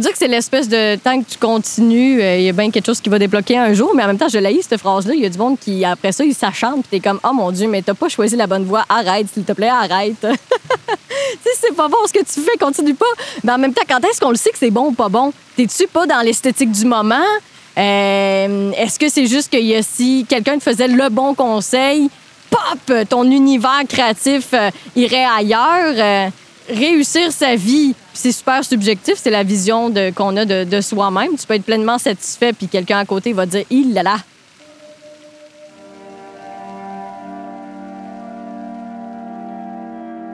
dire 0.02 0.12
que 0.12 0.18
c'est 0.18 0.28
l'espèce 0.28 0.68
de 0.68 0.96
tant 0.96 1.20
que 1.22 1.30
tu 1.30 1.38
continues, 1.38 2.20
euh, 2.20 2.36
il 2.36 2.44
y 2.44 2.48
a 2.48 2.52
bien 2.52 2.70
quelque 2.70 2.86
chose 2.86 3.00
qui 3.00 3.08
va 3.08 3.18
débloquer 3.18 3.56
un 3.58 3.72
jour, 3.72 3.92
mais 3.94 4.02
en 4.02 4.08
même 4.08 4.18
temps, 4.18 4.28
je 4.28 4.38
l'ai 4.38 4.60
cette 4.62 4.78
phrase-là. 4.80 5.14
Il 5.14 5.22
y 5.22 5.26
a 5.26 5.28
du 5.28 5.38
monde 5.38 5.58
qui, 5.58 5.84
après 5.84 6.12
ça, 6.12 6.24
il 6.24 6.34
s'acharne, 6.34 6.80
puis 6.82 6.88
t'es 6.90 7.00
comme, 7.00 7.20
oh 7.24 7.32
mon 7.32 7.50
Dieu, 7.50 7.66
mais 7.68 7.82
t'as 7.82 7.94
pas 7.94 8.08
choisi 8.08 8.36
la 8.36 8.46
bonne 8.46 8.64
voie, 8.64 8.84
arrête, 8.88 9.26
s'il 9.32 9.44
te 9.44 9.52
plaît, 9.52 9.68
arrête. 9.68 10.20
sais, 10.20 11.50
c'est 11.60 11.74
pas 11.74 11.88
bon 11.88 11.96
ce 12.06 12.12
que 12.12 12.24
tu 12.24 12.40
fais, 12.40 12.56
continue 12.58 12.94
pas. 12.94 13.06
Mais 13.44 13.52
en 13.52 13.58
même 13.58 13.72
temps, 13.72 13.82
quand 13.88 14.04
est-ce 14.04 14.20
qu'on 14.20 14.30
le 14.30 14.36
sait 14.36 14.50
que 14.50 14.58
c'est 14.58 14.70
bon 14.70 14.88
ou 14.88 14.92
pas 14.92 15.08
bon? 15.08 15.32
T'es-tu 15.56 15.86
pas 15.86 16.06
dans 16.06 16.20
l'esthétique 16.20 16.72
du 16.72 16.84
moment? 16.84 17.16
Euh, 17.78 18.72
est-ce 18.72 18.98
que 18.98 19.08
c'est 19.08 19.26
juste 19.26 19.52
que 19.52 19.58
y 19.58 19.74
a- 19.74 19.82
si 19.82 20.24
quelqu'un 20.28 20.58
te 20.58 20.62
faisait 20.62 20.88
le 20.88 21.08
bon 21.10 21.34
conseil, 21.34 22.08
pop, 22.50 23.08
ton 23.08 23.24
univers 23.24 23.82
créatif 23.88 24.48
euh, 24.54 24.70
irait 24.94 25.26
ailleurs? 25.38 26.30
Réussir 26.68 27.30
sa 27.30 27.54
vie, 27.54 27.94
c'est 28.12 28.32
super 28.32 28.64
subjectif, 28.64 29.14
c'est 29.16 29.30
la 29.30 29.44
vision 29.44 29.92
qu'on 30.14 30.36
a 30.36 30.44
de, 30.44 30.64
de 30.64 30.80
soi-même. 30.80 31.36
Tu 31.38 31.46
peux 31.46 31.54
être 31.54 31.64
pleinement 31.64 31.98
satisfait, 31.98 32.52
puis 32.52 32.66
quelqu'un 32.66 32.98
à 32.98 33.04
côté 33.04 33.32
va 33.32 33.46
dire 33.46 33.64
il 33.70 33.94
là 33.94 34.02
là. 34.02 34.16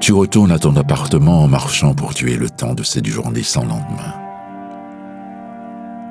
Tu 0.01 0.13
retournes 0.13 0.51
à 0.51 0.59
ton 0.59 0.75
appartement 0.75 1.43
en 1.43 1.49
marchant 1.49 1.95
pour 1.95 2.13
tuer 2.13 2.37
le 2.37 2.51
temps 2.51 2.75
de 2.75 2.83
cette 2.83 3.07
journée 3.07 3.45
sans 3.45 3.63
lendemain. 3.63 4.15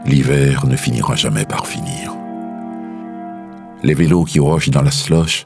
L'hiver 0.05 0.65
ne 0.65 0.77
finira 0.77 1.15
jamais 1.15 1.45
par 1.45 1.67
finir. 1.67 2.13
Les 3.84 3.93
vélos 3.93 4.23
qui 4.23 4.39
rochent 4.39 4.69
dans 4.69 4.81
la 4.81 4.91
sloche, 4.91 5.43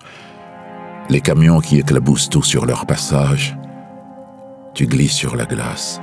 les 1.10 1.22
camions 1.22 1.60
qui 1.60 1.80
éclaboussent 1.80 2.30
tout 2.30 2.44
sur 2.44 2.66
leur 2.66 2.86
passage, 2.86 3.58
tu 4.76 4.88
glisses 4.88 5.14
sur 5.14 5.38
la 5.38 5.46
glace. 5.46 6.02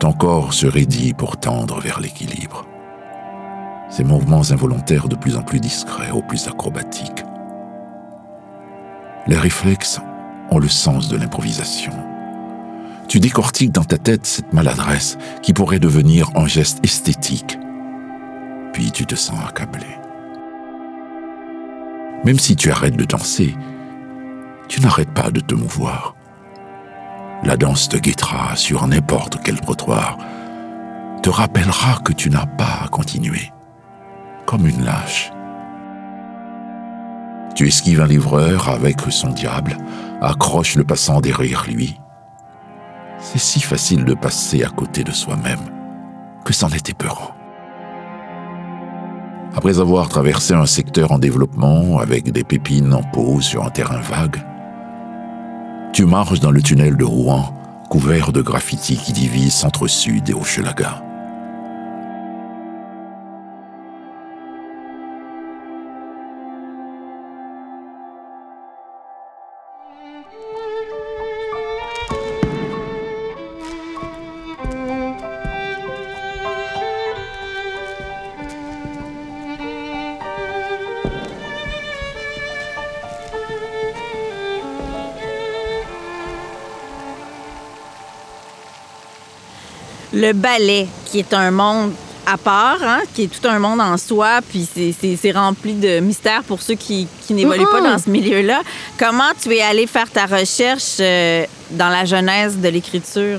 Ton 0.00 0.12
corps 0.12 0.54
se 0.54 0.66
raidit 0.66 1.12
pour 1.12 1.36
tendre 1.36 1.78
vers 1.78 2.00
l'équilibre. 2.00 2.64
Ses 3.90 4.02
mouvements 4.02 4.50
involontaires 4.50 5.08
de 5.08 5.14
plus 5.14 5.36
en 5.36 5.42
plus 5.42 5.60
discrets, 5.60 6.10
au 6.10 6.22
plus 6.22 6.48
acrobatiques. 6.48 7.24
Les 9.26 9.36
réflexes 9.36 10.00
ont 10.50 10.58
le 10.58 10.68
sens 10.68 11.08
de 11.08 11.18
l'improvisation. 11.18 11.92
Tu 13.08 13.20
décortiques 13.20 13.72
dans 13.72 13.84
ta 13.84 13.98
tête 13.98 14.24
cette 14.24 14.54
maladresse 14.54 15.18
qui 15.42 15.52
pourrait 15.52 15.78
devenir 15.78 16.30
un 16.34 16.46
geste 16.46 16.82
esthétique. 16.82 17.58
Puis 18.72 18.90
tu 18.90 19.04
te 19.04 19.14
sens 19.14 19.38
accablé. 19.46 19.86
Même 22.24 22.38
si 22.38 22.56
tu 22.56 22.70
arrêtes 22.70 22.96
de 22.96 23.04
danser, 23.04 23.54
tu 24.68 24.80
n'arrêtes 24.80 25.12
pas 25.12 25.30
de 25.30 25.40
te 25.40 25.54
mouvoir. 25.54 26.17
La 27.44 27.56
danse 27.56 27.88
te 27.88 27.96
guettera 27.96 28.56
sur 28.56 28.86
n'importe 28.86 29.38
quel 29.44 29.60
trottoir, 29.60 30.18
te 31.22 31.30
rappellera 31.30 32.00
que 32.04 32.12
tu 32.12 32.30
n'as 32.30 32.46
pas 32.46 32.80
à 32.84 32.88
continuer, 32.88 33.52
comme 34.46 34.66
une 34.66 34.84
lâche, 34.84 35.32
Tu 37.54 37.66
esquives 37.66 38.00
un 38.00 38.06
livreur 38.06 38.68
avec 38.68 39.00
son 39.10 39.30
diable, 39.30 39.76
accroches 40.20 40.76
le 40.76 40.84
passant 40.84 41.20
derrière 41.20 41.64
lui. 41.66 42.00
C'est 43.18 43.40
si 43.40 43.60
facile 43.60 44.04
de 44.04 44.14
passer 44.14 44.62
à 44.62 44.68
côté 44.68 45.02
de 45.02 45.10
soi-même 45.10 45.58
que 46.44 46.52
c'en 46.52 46.68
est 46.68 46.88
épeurant. 46.88 47.34
Après 49.56 49.80
avoir 49.80 50.08
traversé 50.08 50.54
un 50.54 50.66
secteur 50.66 51.10
en 51.10 51.18
développement 51.18 51.98
avec 51.98 52.30
des 52.30 52.44
pépines 52.44 52.94
en 52.94 53.02
pot 53.02 53.40
sur 53.40 53.64
un 53.64 53.70
terrain 53.70 54.00
vague, 54.00 54.40
tu 55.98 56.04
marches 56.04 56.38
dans 56.38 56.52
le 56.52 56.62
tunnel 56.62 56.96
de 56.96 57.04
Rouen, 57.04 57.52
couvert 57.88 58.30
de 58.30 58.40
graffitis 58.40 58.98
qui 58.98 59.12
divisent 59.12 59.52
Centre-Sud 59.52 60.30
et 60.30 60.32
Hochelaga. 60.32 61.02
Le 90.28 90.34
ballet, 90.34 90.86
qui 91.06 91.20
est 91.20 91.32
un 91.32 91.50
monde 91.50 91.92
à 92.26 92.36
part, 92.36 92.76
hein, 92.82 92.98
qui 93.14 93.22
est 93.22 93.28
tout 93.28 93.48
un 93.48 93.58
monde 93.58 93.80
en 93.80 93.96
soi, 93.96 94.40
puis 94.46 94.68
c'est- 94.70 95.30
rempli 95.32 95.72
de 95.72 96.00
mystères 96.00 96.42
pour 96.42 96.60
ceux 96.60 96.74
qui, 96.74 97.08
qui 97.26 97.32
n'évoluent 97.32 97.64
pas 97.72 97.80
dans 97.80 97.96
ce 97.98 98.10
milieu-là. 98.10 98.60
Comment 98.98 99.30
tu 99.42 99.54
es 99.56 99.62
allé 99.62 99.86
faire 99.86 100.10
ta 100.10 100.26
recherche 100.26 100.96
euh, 101.00 101.46
dans 101.70 101.88
la 101.88 102.04
genèse 102.04 102.58
de 102.58 102.68
l'écriture? 102.68 103.38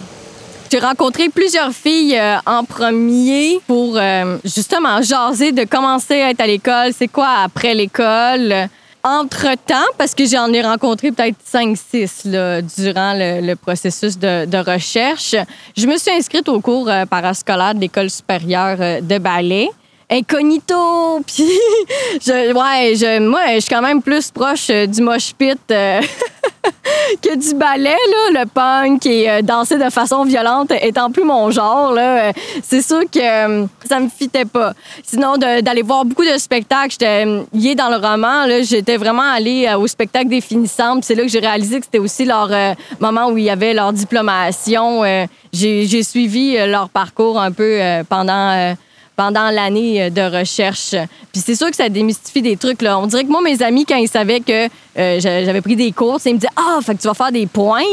J'ai 0.72 0.80
rencontré 0.80 1.30
plusieurs 1.30 1.74
filles 1.74 2.18
euh, 2.18 2.38
en 2.48 2.64
premier 2.64 3.60
pour 3.68 3.96
euh, 3.96 4.40
justement 4.44 5.00
jaser 5.04 5.52
de 5.52 5.66
commencer 5.66 6.20
à 6.20 6.32
être 6.32 6.42
à 6.42 6.48
l'école, 6.48 6.92
c'est 6.98 7.08
quoi 7.08 7.30
après 7.44 7.76
l'école. 7.76 8.68
Entre-temps, 9.04 9.88
parce 9.98 10.14
que 10.14 10.26
j'en 10.26 10.52
ai 10.52 10.62
rencontré 10.62 11.12
peut-être 11.12 11.38
5-6 11.50 12.30
là, 12.30 12.62
durant 12.62 13.14
le, 13.14 13.40
le 13.40 13.56
processus 13.56 14.18
de, 14.18 14.46
de 14.46 14.58
recherche, 14.58 15.36
je 15.78 15.88
me 15.88 15.98
suis 15.98 16.12
inscrite 16.12 16.50
au 16.50 16.60
cours 16.60 16.90
euh, 16.90 17.06
parascolaire 17.06 17.74
de 17.76 17.80
l'École 17.80 18.10
supérieure 18.10 18.78
euh, 18.82 19.00
de 19.00 19.18
ballet. 19.18 19.70
Incognito, 20.12 21.20
puis 21.28 21.48
je, 22.20 22.52
ouais, 22.52 22.96
je, 22.96 23.20
moi, 23.20 23.42
je 23.54 23.60
suis 23.60 23.70
quand 23.70 23.82
même 23.82 24.02
plus 24.02 24.32
proche 24.32 24.72
euh, 24.72 24.88
du 24.88 25.04
mosh 25.04 25.36
pit 25.38 25.60
euh, 25.70 26.02
que 27.22 27.36
du 27.36 27.54
ballet, 27.54 27.92
là, 27.92 28.42
le 28.42 28.48
punk 28.48 29.06
et 29.06 29.30
euh, 29.30 29.42
danser 29.44 29.78
de 29.78 29.88
façon 29.92 30.24
violente 30.24 30.72
étant 30.82 31.12
plus 31.12 31.24
mon 31.24 31.52
genre, 31.52 31.94
là, 31.94 32.34
c'est 32.64 32.82
sûr 32.82 33.02
que 33.02 33.68
ça 33.88 34.00
me 34.00 34.10
fitait 34.10 34.46
pas. 34.46 34.74
Sinon, 35.04 35.38
d'aller 35.38 35.84
voir 35.84 36.06
beaucoup 36.06 36.26
de 36.26 36.40
spectacles, 36.40 36.92
j'étais 36.92 37.26
liée 37.54 37.76
dans 37.76 37.90
le 37.90 37.98
roman, 37.98 38.48
là, 38.48 38.64
j'étais 38.64 38.98
vraiment 38.98 39.32
allée 39.32 39.72
au 39.78 39.86
spectacle 39.86 40.30
des 40.30 40.42
finissantes. 40.42 41.04
C'est 41.04 41.14
là 41.14 41.22
que 41.22 41.30
j'ai 41.30 41.40
réalisé 41.40 41.80
que 41.80 41.86
c'était 41.86 42.00
aussi 42.00 42.26
leur 42.26 42.50
moment 43.00 43.28
où 43.28 43.38
il 43.38 43.44
y 43.44 43.50
avait 43.52 43.76
leur 43.76 43.94
diplomation. 43.94 45.04
J'ai 45.54 46.04
suivi 46.04 46.58
leur 46.66 46.90
parcours 46.90 47.40
un 47.40 47.52
peu 47.52 47.80
pendant... 48.10 48.76
pendant 49.20 49.50
l'année 49.52 50.04
euh, 50.04 50.10
de 50.10 50.22
recherche. 50.40 50.92
Puis 51.34 51.42
c'est 51.46 51.56
sûr 51.56 51.70
que 51.70 51.76
ça 51.76 51.90
démystifie 51.90 52.42
des 52.42 52.56
trucs. 52.56 52.82
Là. 52.82 52.98
On 52.98 53.06
dirait 53.06 53.26
que 53.26 53.30
moi, 53.30 53.42
mes 53.42 53.62
amis, 53.62 53.86
quand 53.86 53.98
ils 53.98 54.08
savaient 54.08 54.40
que 54.40 54.68
euh, 54.98 55.20
j'a- 55.20 55.44
j'avais 55.44 55.60
pris 55.60 55.76
des 55.76 55.92
cours, 55.92 56.22
ils 56.26 56.36
me 56.36 56.40
disaient 56.40 56.54
Ah, 56.56 56.80
fait 56.82 56.96
que 56.96 57.02
tu 57.02 57.08
vas 57.10 57.14
faire 57.14 57.32
des 57.34 57.46
pointes. 57.46 57.84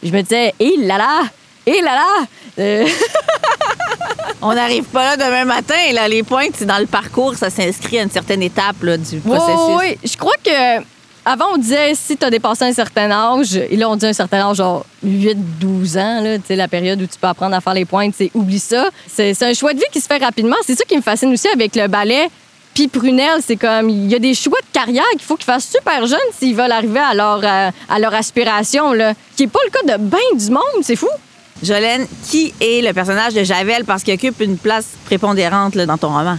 Puis 0.00 0.08
je 0.08 0.10
me 0.10 0.22
disais 0.22 0.54
Hé 0.58 0.78
là 0.78 0.96
là, 0.96 1.22
hé 1.66 1.82
là 1.82 1.92
là. 1.94 2.26
Euh, 2.58 2.86
On 4.40 4.54
n'arrive 4.54 4.84
pas 4.84 5.14
là 5.14 5.16
demain 5.16 5.44
matin. 5.44 5.74
Là, 5.92 6.08
les 6.08 6.22
pointes, 6.22 6.52
c'est 6.56 6.64
dans 6.66 6.78
le 6.78 6.86
parcours, 6.86 7.34
ça 7.34 7.50
s'inscrit 7.50 7.98
à 7.98 8.02
une 8.04 8.10
certaine 8.10 8.42
étape 8.42 8.82
là, 8.82 8.96
du 8.96 9.16
Oui, 9.24 9.36
processus. 9.36 9.76
oui, 9.78 9.98
Je 10.10 10.16
crois 10.16 10.36
que 10.42 10.80
avant, 11.28 11.46
on 11.54 11.56
disait 11.58 11.92
si 11.96 12.16
tu 12.16 12.24
as 12.24 12.30
dépassé 12.30 12.64
un 12.64 12.72
certain 12.72 13.10
âge, 13.10 13.56
et 13.56 13.76
là, 13.76 13.90
on 13.90 13.96
dit 13.96 14.06
un 14.06 14.12
certain 14.12 14.48
âge, 14.48 14.58
genre 14.58 14.86
8-12 15.04 15.98
ans, 15.98 16.20
là, 16.22 16.38
la 16.48 16.68
période 16.68 17.02
où 17.02 17.06
tu 17.06 17.18
peux 17.20 17.26
apprendre 17.26 17.56
à 17.56 17.60
faire 17.60 17.74
les 17.74 17.84
pointes, 17.84 18.14
c'est 18.16 18.30
oublie 18.32 18.60
ça. 18.60 18.90
C'est 19.08 19.42
un 19.42 19.52
choix 19.52 19.74
de 19.74 19.78
vie 19.78 19.86
qui 19.90 20.00
se 20.00 20.06
fait 20.06 20.22
rapidement. 20.22 20.54
C'est 20.64 20.76
ça 20.76 20.84
qui 20.86 20.96
me 20.96 21.02
fascine 21.02 21.32
aussi 21.32 21.48
avec 21.48 21.74
le 21.74 21.88
ballet. 21.88 22.30
Puis 22.74 22.86
Prunelle, 22.86 23.40
c'est 23.44 23.56
comme, 23.56 23.90
il 23.90 24.08
y 24.08 24.14
a 24.14 24.20
des 24.20 24.34
choix 24.34 24.60
de 24.60 24.72
carrière 24.72 25.04
qu'il 25.12 25.22
faut 25.22 25.34
qu'ils 25.34 25.46
fassent 25.46 25.68
super 25.68 26.06
jeunes 26.06 26.18
s'ils 26.38 26.54
veulent 26.54 26.70
arriver 26.70 27.00
à 27.00 27.14
leur, 27.14 27.40
euh, 27.42 27.70
à 27.88 27.98
leur 27.98 28.14
aspiration, 28.14 28.92
là. 28.92 29.14
Qui 29.36 29.44
n'est 29.44 29.48
pas 29.48 29.58
le 29.64 29.70
cas 29.70 29.98
de 29.98 30.02
bien 30.04 30.18
du 30.32 30.50
monde, 30.50 30.82
c'est 30.82 30.94
fou. 30.94 31.08
Jolène, 31.60 32.06
qui 32.30 32.54
est 32.60 32.86
le 32.86 32.92
personnage 32.92 33.34
de 33.34 33.42
Javel 33.42 33.84
parce 33.84 34.04
qu'il 34.04 34.14
occupe 34.14 34.40
une 34.40 34.58
place 34.58 34.90
prépondérante 35.06 35.76
dans 35.76 35.98
ton 35.98 36.08
roman? 36.08 36.36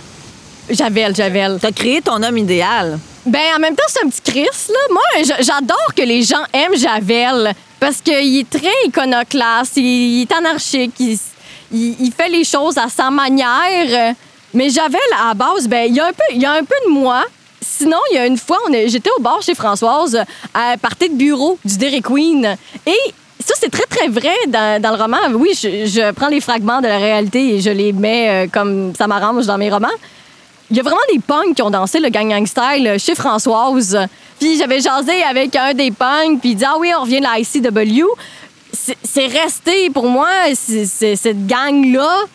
Javel, 0.70 1.16
Javel. 1.16 1.58
Tu 1.60 1.66
as 1.66 1.72
créé 1.72 2.02
ton 2.02 2.22
homme 2.22 2.38
idéal. 2.38 3.00
Ben, 3.26 3.40
en 3.56 3.60
même 3.60 3.76
temps, 3.76 3.84
c'est 3.88 4.04
un 4.06 4.10
petit 4.10 4.22
Chris, 4.22 4.70
là. 4.70 4.80
Moi, 4.92 5.02
j'adore 5.42 5.94
que 5.96 6.02
les 6.04 6.24
gens 6.24 6.44
aiment 6.54 6.76
Javel 6.78 7.54
parce 7.80 8.02
qu'il 8.02 8.40
est 8.40 8.50
très 8.50 8.72
iconoclaste, 8.86 9.78
il, 9.78 10.22
est 10.24 10.32
anarchique, 10.34 10.94
il, 11.00 11.14
s- 11.14 11.32
il- 11.72 11.96
il 12.00 12.12
fait 12.12 12.30
les 12.30 12.44
choses 12.44 12.78
à 12.78 12.88
sa 12.90 13.10
manière. 13.10 14.14
Mais 14.54 14.70
Javel, 14.70 15.00
à 15.22 15.30
la 15.30 15.34
base, 15.34 15.68
ben, 15.68 15.86
il 15.88 15.96
y 15.96 16.00
a 16.00 16.08
un 16.08 16.14
peu, 16.14 16.24
il 16.34 16.42
y 16.42 16.46
a 16.46 16.54
un 16.54 16.64
peu 16.64 16.76
de 16.86 16.92
moi. 16.92 17.24
Sinon, 17.62 17.98
il 18.12 18.16
y 18.16 18.18
a 18.18 18.26
une 18.26 18.38
fois, 18.38 18.60
j'étais 18.88 19.10
au 19.18 19.22
bar 19.22 19.42
chez 19.42 19.54
Françoise 19.56 20.24
à 20.54 20.78
partir 20.78 21.10
de 21.10 21.16
bureau 21.16 21.58
du 21.66 21.78
Dairy 21.78 22.02
Queen. 22.02 22.56
Et 22.86 22.98
ça, 23.46 23.54
c'est 23.60 23.70
très, 23.70 23.86
très 23.86 24.08
vrai 24.08 24.34
dans, 24.48 24.82
dans 24.82 24.92
le 24.96 25.02
roman. 25.02 25.18
Oui, 25.34 25.50
je, 25.54 25.86
je 25.86 26.12
prends 26.12 26.28
les 26.30 26.40
fragments 26.42 26.82
de 26.82 26.88
la 26.88 26.98
réalité 26.98 27.56
et 27.56 27.62
je 27.62 27.70
les 27.70 27.92
mets 27.94 28.46
euh, 28.46 28.48
comme 28.52 28.94
ça 28.98 29.06
m'arrange 29.08 29.46
dans 29.46 29.58
mes 29.58 29.70
romans. 29.70 29.88
Il 30.70 30.76
y 30.76 30.80
a 30.82 30.84
vraiment 30.84 30.98
des 31.14 31.20
punks 31.20 31.56
qui 31.56 31.62
ont 31.62 31.70
dansé 31.70 32.00
le 32.00 32.10
Gang 32.10 32.28
Gang 32.28 32.46
Style 32.46 32.96
chez 33.00 33.16
Françoise. 33.16 33.98
Puis 34.40 34.58
j'avais 34.58 34.82
jasé 34.82 35.24
avec 35.24 35.56
un 35.56 35.74
des 35.74 35.92
punks, 35.92 36.42
puis 36.42 36.52
il 36.52 36.56
dit 36.56 36.66
Ah 36.66 36.76
oui, 36.78 36.92
on 36.98 37.04
revient 37.04 37.20
de 37.20 37.24
la 37.24 37.40
ICW. 37.40 38.06
C'est 39.04 39.28
resté 39.28 39.90
pour 39.90 40.08
moi, 40.10 40.28
cette 40.54 41.48
gang-là, 41.48 42.26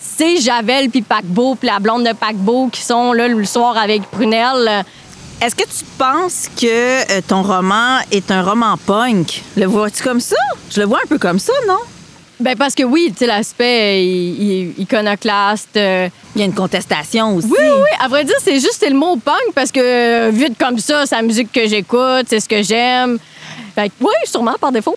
c'est 0.00 0.38
Javel 0.38 0.90
puis 0.90 1.02
Paquebot, 1.02 1.54
puis 1.54 1.68
la 1.68 1.78
blonde 1.78 2.04
de 2.04 2.12
Paquebot 2.12 2.68
qui 2.72 2.82
sont 2.82 3.12
là 3.12 3.28
le 3.28 3.44
soir 3.44 3.76
avec 3.76 4.02
Prunelle. 4.10 4.84
Est-ce 5.40 5.54
que 5.54 5.64
tu 5.64 5.84
penses 5.98 6.48
que 6.56 7.12
euh, 7.12 7.20
ton 7.26 7.42
roman 7.42 7.98
est 8.10 8.30
un 8.30 8.42
roman 8.42 8.76
punk? 8.78 9.42
Le 9.56 9.66
vois-tu 9.66 10.02
comme 10.02 10.20
ça? 10.20 10.36
Je 10.70 10.80
le 10.80 10.86
vois 10.86 10.98
un 11.04 11.06
peu 11.06 11.18
comme 11.18 11.38
ça, 11.38 11.52
non? 11.68 11.78
Ben 12.38 12.54
parce 12.56 12.74
que 12.74 12.82
oui, 12.82 13.08
tu 13.12 13.20
sais, 13.20 13.26
l'aspect 13.26 14.04
iconoclaste. 14.78 15.76
euh, 15.76 16.08
Il 16.34 16.40
y 16.40 16.42
a 16.42 16.44
une 16.46 16.54
contestation 16.54 17.34
aussi. 17.36 17.48
Oui, 17.50 17.56
oui. 17.58 17.88
À 17.98 18.08
vrai 18.08 18.24
dire, 18.24 18.34
c'est 18.42 18.56
juste 18.60 18.76
c'est 18.78 18.90
le 18.90 18.96
mot 18.96 19.16
punk 19.16 19.52
parce 19.54 19.72
que 19.72 19.80
euh, 19.80 20.30
vite 20.32 20.58
comme 20.58 20.78
ça, 20.78 21.06
c'est 21.06 21.16
la 21.16 21.22
musique 21.22 21.50
que 21.50 21.66
j'écoute, 21.66 22.26
c'est 22.28 22.40
ce 22.40 22.48
que 22.48 22.62
j'aime. 22.62 23.18
Fait 23.74 23.88
que 23.88 23.94
oui, 24.00 24.12
sûrement 24.26 24.54
par 24.60 24.70
défaut. 24.70 24.96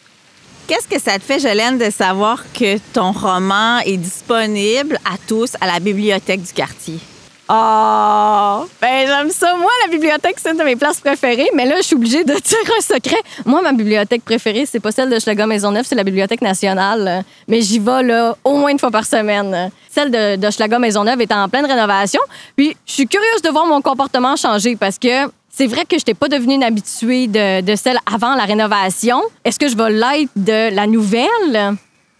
Qu'est-ce 0.67 0.87
que 0.87 1.01
ça 1.01 1.17
te 1.17 1.23
fait, 1.23 1.39
Jolène, 1.39 1.77
de 1.77 1.89
savoir 1.89 2.43
que 2.53 2.77
ton 2.93 3.11
roman 3.11 3.79
est 3.79 3.97
disponible 3.97 4.99
à 5.05 5.15
tous 5.27 5.53
à 5.61 5.65
la 5.67 5.79
bibliothèque 5.79 6.43
du 6.43 6.53
quartier? 6.53 6.99
Ah, 7.51 8.63
ben 8.79 9.07
j'aime 9.07 9.31
ça. 9.31 9.55
Moi, 9.55 9.71
la 9.83 9.91
bibliothèque, 9.91 10.35
c'est 10.37 10.51
une 10.51 10.57
de 10.57 10.63
mes 10.63 10.75
places 10.75 10.99
préférées, 10.99 11.49
mais 11.55 11.65
là, 11.65 11.77
je 11.77 11.81
suis 11.81 11.95
obligée 11.95 12.23
de 12.23 12.33
dire 12.33 12.73
un 12.77 12.81
secret. 12.81 13.17
Moi, 13.43 13.63
ma 13.63 13.73
bibliothèque 13.73 14.23
préférée, 14.23 14.67
c'est 14.67 14.79
pas 14.79 14.91
celle 14.91 15.09
de 15.09 15.17
Schlager 15.17 15.47
Maisonneuve, 15.47 15.83
c'est 15.83 15.95
la 15.95 16.03
Bibliothèque 16.03 16.43
nationale. 16.43 17.25
Mais 17.47 17.61
j'y 17.61 17.79
vais 17.79 18.03
là 18.03 18.37
au 18.43 18.55
moins 18.55 18.69
une 18.69 18.77
fois 18.77 18.91
par 18.91 19.03
semaine. 19.03 19.71
Celle 19.89 20.11
de, 20.11 20.35
de 20.35 20.51
Schlager 20.51 20.77
Maisonneuve 20.77 21.19
est 21.21 21.31
en 21.31 21.49
pleine 21.49 21.65
rénovation. 21.65 22.21
Puis, 22.55 22.77
je 22.85 22.93
suis 22.93 23.07
curieuse 23.07 23.41
de 23.41 23.49
voir 23.49 23.65
mon 23.65 23.81
comportement 23.81 24.35
changer 24.35 24.75
parce 24.75 24.99
que 24.99 25.27
c'est 25.49 25.65
vrai 25.65 25.85
que 25.85 25.93
je 25.93 26.01
n'étais 26.01 26.13
pas 26.13 26.27
devenue 26.27 26.53
une 26.53 26.63
habituée 26.63 27.25
de, 27.25 27.61
de 27.61 27.75
celle 27.75 27.97
avant 28.05 28.35
la 28.35 28.43
rénovation. 28.43 29.23
Est-ce 29.43 29.57
que 29.57 29.67
je 29.67 29.75
vais 29.75 29.89
l'être 29.89 30.29
de 30.35 30.75
la 30.75 30.85
nouvelle? 30.85 31.75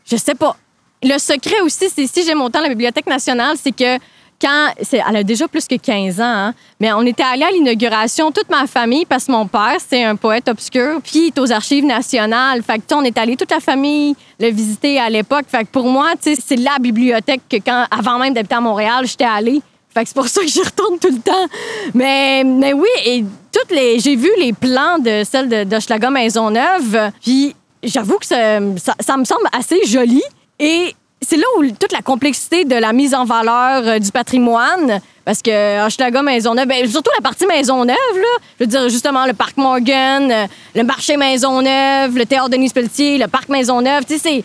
Je 0.09 0.15
sais 0.15 0.33
pas. 0.33 0.57
Le 1.03 1.19
secret 1.19 1.61
aussi, 1.61 1.87
c'est 1.95 2.07
si 2.07 2.25
j'aime 2.25 2.41
autant 2.41 2.61
la 2.61 2.69
Bibliothèque 2.69 3.05
nationale, 3.05 3.57
c'est 3.61 3.75
que 3.75 3.99
quand. 4.39 4.69
Elle 4.91 5.15
a 5.15 5.23
déjà 5.23 5.47
plus 5.47 5.67
que 5.67 5.75
15 5.75 6.19
ans, 6.19 6.23
hein, 6.23 6.53
mais 6.79 6.91
on 6.93 7.01
était 7.01 7.23
allés 7.23 7.43
à 7.43 7.51
l'inauguration, 7.51 8.31
toute 8.31 8.49
ma 8.49 8.67
famille, 8.67 9.05
parce 9.05 9.25
que 9.25 9.31
mon 9.31 9.47
père, 9.47 9.77
c'est 9.87 10.03
un 10.03 10.15
poète 10.15 10.47
obscur, 10.47 10.99
puis 11.03 11.19
il 11.19 11.27
est 11.27 11.39
aux 11.39 11.51
Archives 11.51 11.85
nationales. 11.85 12.63
Fait 12.63 12.79
que, 12.79 12.93
on 12.93 13.03
est 13.03 13.17
allés 13.17 13.35
toute 13.35 13.51
la 13.51 13.59
famille 13.59 14.15
le 14.39 14.49
visiter 14.49 14.99
à 14.99 15.09
l'époque. 15.09 15.45
Fait 15.47 15.65
que 15.65 15.69
pour 15.69 15.85
moi, 15.87 16.11
c'est 16.21 16.55
la 16.55 16.77
bibliothèque 16.79 17.41
que, 17.49 17.57
quand, 17.57 17.85
avant 17.91 18.17
même 18.19 18.33
d'habiter 18.33 18.55
à 18.55 18.61
Montréal, 18.61 19.05
j'étais 19.05 19.25
allée. 19.25 19.61
Fait 19.93 20.03
que 20.03 20.09
c'est 20.09 20.15
pour 20.15 20.27
ça 20.27 20.41
que 20.41 20.47
j'y 20.47 20.61
retourne 20.61 20.99
tout 20.99 21.09
le 21.09 21.19
temps. 21.19 21.47
Mais, 21.93 22.43
mais 22.43 22.73
oui, 22.73 22.89
et 23.05 23.25
toutes 23.51 23.71
les, 23.71 23.99
j'ai 23.99 24.15
vu 24.15 24.29
les 24.39 24.53
plans 24.53 24.99
de 24.99 25.23
celle 25.23 25.49
de 25.49 25.63
d'Hochelaga 25.63 26.09
Maisonneuve, 26.09 27.11
puis 27.21 27.55
j'avoue 27.83 28.17
que 28.17 28.25
ça, 28.25 28.59
ça 28.99 29.17
me 29.17 29.25
semble 29.25 29.47
assez 29.51 29.85
joli. 29.85 30.21
Et 30.59 30.93
c'est 31.21 31.37
là 31.37 31.43
où 31.57 31.63
toute 31.63 31.91
la 31.91 32.01
complexité 32.01 32.65
de 32.65 32.75
la 32.75 32.93
mise 32.93 33.13
en 33.13 33.25
valeur 33.25 33.83
euh, 33.85 33.99
du 33.99 34.11
patrimoine, 34.11 35.01
parce 35.25 35.41
que 35.41 35.85
Hochelaga 35.85 36.21
Maisonneuve, 36.21 36.65
ben, 36.65 36.87
surtout 36.89 37.11
la 37.15 37.21
partie 37.21 37.45
Maisonneuve, 37.45 37.95
là, 37.95 38.37
je 38.59 38.63
veux 38.63 38.67
dire 38.67 38.89
justement 38.89 39.25
le 39.25 39.33
parc 39.33 39.57
Morgan, 39.57 40.31
euh, 40.31 40.45
le 40.75 40.83
marché 40.83 41.17
Maisonneuve, 41.17 42.17
le 42.17 42.25
théâtre 42.25 42.49
Denis 42.49 42.69
Pelletier, 42.69 43.17
le 43.17 43.27
parc 43.27 43.49
Maisonneuve, 43.49 44.05
tu 44.05 44.17
sais, 44.17 44.43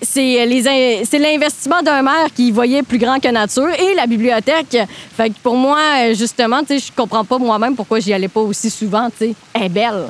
c'est 0.00 1.18
l'investissement 1.18 1.82
d'un 1.82 2.00
maire 2.00 2.28
qui 2.34 2.50
voyait 2.52 2.82
plus 2.82 2.96
grand 2.98 3.20
que 3.20 3.28
nature 3.28 3.68
et 3.68 3.94
la 3.94 4.06
bibliothèque. 4.06 4.78
Fait 5.14 5.28
que 5.28 5.34
pour 5.42 5.56
moi, 5.56 6.14
justement, 6.14 6.60
tu 6.60 6.78
sais, 6.78 6.86
je 6.86 6.92
comprends 6.96 7.24
pas 7.24 7.36
moi-même 7.36 7.76
pourquoi 7.76 8.00
j'y 8.00 8.14
allais 8.14 8.28
pas 8.28 8.40
aussi 8.40 8.70
souvent, 8.70 9.08
tu. 9.10 9.34
Elle 9.52 9.62
est 9.64 9.68
belle. 9.68 10.06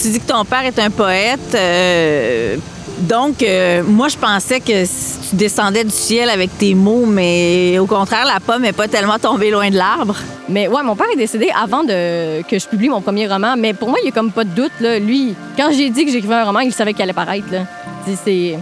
Tu 0.00 0.08
dis 0.08 0.18
que 0.18 0.26
ton 0.26 0.44
père 0.44 0.64
est 0.64 0.78
un 0.80 0.90
poète. 0.90 1.54
euh, 1.54 2.56
donc, 3.00 3.42
euh, 3.42 3.82
moi, 3.86 4.08
je 4.08 4.16
pensais 4.16 4.60
que 4.60 4.84
tu 4.84 5.36
descendais 5.36 5.84
du 5.84 5.90
ciel 5.90 6.28
avec 6.30 6.56
tes 6.58 6.74
mots, 6.74 7.06
mais 7.06 7.78
au 7.78 7.86
contraire, 7.86 8.24
la 8.26 8.40
pomme 8.40 8.62
n'est 8.62 8.72
pas 8.72 8.88
tellement 8.88 9.18
tombée 9.18 9.50
loin 9.50 9.70
de 9.70 9.76
l'arbre. 9.76 10.16
Mais 10.48 10.68
ouais, 10.68 10.82
mon 10.82 10.96
père 10.96 11.06
est 11.12 11.16
décédé 11.16 11.48
avant 11.60 11.82
que 11.86 12.58
je 12.58 12.66
publie 12.66 12.88
mon 12.88 13.00
premier 13.00 13.26
roman. 13.28 13.54
Mais 13.56 13.72
pour 13.74 13.88
moi, 13.88 13.98
il 14.02 14.06
y 14.06 14.08
a 14.08 14.12
comme 14.12 14.32
pas 14.32 14.44
de 14.44 14.50
doute. 14.50 14.72
Là. 14.80 14.98
Lui, 14.98 15.34
quand 15.56 15.70
j'ai 15.72 15.90
dit 15.90 16.04
que 16.06 16.10
j'écrivais 16.10 16.34
un 16.36 16.44
roman, 16.44 16.60
il 16.60 16.72
savait 16.72 16.92
qu'il 16.92 17.02
allait 17.02 17.12
paraître. 17.12 17.46
Là. 17.52 17.60
C'est- 18.24 18.58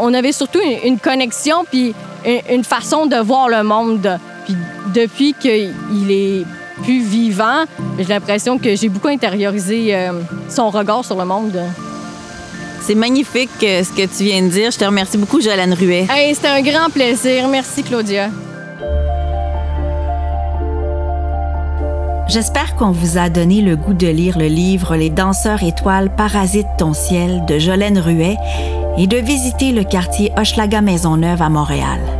On 0.00 0.12
avait 0.14 0.32
surtout 0.32 0.60
une, 0.62 0.92
une 0.92 0.98
connexion 0.98 1.64
puis 1.68 1.94
une, 2.24 2.40
une 2.56 2.64
façon 2.64 3.06
de 3.06 3.16
voir 3.16 3.48
le 3.48 3.62
monde. 3.64 4.18
Puis 4.44 4.54
depuis 4.94 5.34
qu'il 5.34 6.10
est 6.10 6.44
plus 6.84 7.02
vivant, 7.02 7.64
j'ai 7.98 8.04
l'impression 8.04 8.56
que 8.58 8.76
j'ai 8.76 8.88
beaucoup 8.88 9.08
intériorisé 9.08 9.94
euh, 9.94 10.12
son 10.48 10.70
regard 10.70 11.04
sur 11.04 11.16
le 11.16 11.24
monde. 11.24 11.58
C'est 12.80 12.94
magnifique 12.94 13.50
euh, 13.62 13.84
ce 13.84 13.90
que 13.90 14.06
tu 14.06 14.24
viens 14.24 14.42
de 14.42 14.48
dire. 14.48 14.70
Je 14.70 14.78
te 14.78 14.84
remercie 14.84 15.18
beaucoup, 15.18 15.40
Jolane 15.40 15.74
Ruet. 15.74 16.06
Hey, 16.10 16.34
c'était 16.34 16.48
un 16.48 16.62
grand 16.62 16.90
plaisir. 16.90 17.48
Merci, 17.48 17.82
Claudia. 17.82 18.30
J'espère 22.28 22.76
qu'on 22.76 22.92
vous 22.92 23.18
a 23.18 23.28
donné 23.28 23.60
le 23.60 23.74
goût 23.74 23.92
de 23.92 24.06
lire 24.06 24.38
le 24.38 24.46
livre 24.46 24.94
Les 24.94 25.10
danseurs 25.10 25.64
étoiles 25.64 26.14
parasitent 26.14 26.68
ton 26.78 26.94
ciel 26.94 27.44
de 27.46 27.58
Jolène 27.58 27.98
Ruet 27.98 28.36
et 28.96 29.08
de 29.08 29.16
visiter 29.16 29.72
le 29.72 29.82
quartier 29.82 30.30
Hochelaga 30.36 30.80
Maisonneuve 30.80 31.42
à 31.42 31.48
Montréal. 31.48 32.19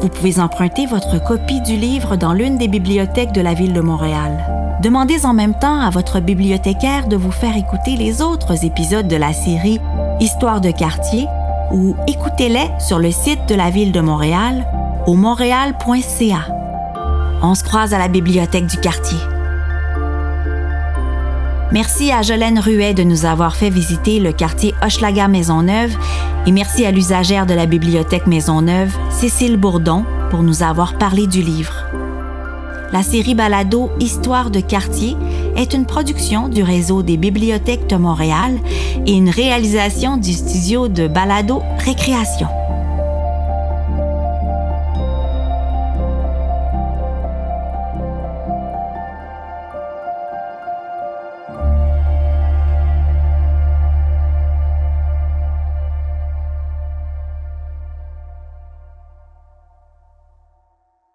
Vous 0.00 0.08
pouvez 0.08 0.38
emprunter 0.38 0.86
votre 0.86 1.22
copie 1.22 1.60
du 1.62 1.76
livre 1.76 2.16
dans 2.16 2.32
l'une 2.32 2.58
des 2.58 2.68
bibliothèques 2.68 3.32
de 3.32 3.40
la 3.40 3.54
ville 3.54 3.72
de 3.72 3.80
Montréal. 3.80 4.44
Demandez 4.82 5.24
en 5.24 5.32
même 5.32 5.58
temps 5.58 5.80
à 5.80 5.90
votre 5.90 6.20
bibliothécaire 6.20 7.08
de 7.08 7.16
vous 7.16 7.30
faire 7.30 7.56
écouter 7.56 7.96
les 7.96 8.20
autres 8.20 8.64
épisodes 8.64 9.08
de 9.08 9.16
la 9.16 9.32
série 9.32 9.80
Histoire 10.20 10.60
de 10.60 10.70
quartier 10.70 11.26
ou 11.72 11.96
écoutez-les 12.06 12.70
sur 12.78 12.98
le 12.98 13.10
site 13.10 13.48
de 13.48 13.54
la 13.54 13.70
ville 13.70 13.92
de 13.92 14.00
Montréal 14.00 14.66
au 15.06 15.14
montréal.ca. 15.14 16.46
On 17.42 17.54
se 17.54 17.64
croise 17.64 17.92
à 17.92 17.98
la 17.98 18.08
bibliothèque 18.08 18.66
du 18.66 18.78
quartier. 18.78 19.18
Merci 21.72 22.12
à 22.12 22.22
Jolène 22.22 22.60
Ruet 22.60 22.94
de 22.94 23.02
nous 23.02 23.24
avoir 23.26 23.56
fait 23.56 23.70
visiter 23.70 24.20
le 24.20 24.32
quartier 24.32 24.72
Hochelaga 24.82 25.26
Maisonneuve 25.26 25.96
et 26.46 26.52
merci 26.52 26.86
à 26.86 26.92
l'usagère 26.92 27.44
de 27.44 27.54
la 27.54 27.66
bibliothèque 27.66 28.28
Maisonneuve, 28.28 28.96
Cécile 29.10 29.56
Bourdon, 29.56 30.04
pour 30.30 30.44
nous 30.44 30.62
avoir 30.62 30.96
parlé 30.96 31.26
du 31.26 31.42
livre. 31.42 31.74
La 32.92 33.02
série 33.02 33.34
Balado 33.34 33.90
Histoire 33.98 34.50
de 34.50 34.60
quartier 34.60 35.16
est 35.56 35.74
une 35.74 35.86
production 35.86 36.48
du 36.48 36.62
réseau 36.62 37.02
des 37.02 37.16
bibliothèques 37.16 37.88
de 37.88 37.96
Montréal 37.96 38.58
et 39.04 39.12
une 39.12 39.28
réalisation 39.28 40.18
du 40.18 40.32
studio 40.32 40.86
de 40.86 41.08
Balado 41.08 41.62
Récréation. 41.84 42.48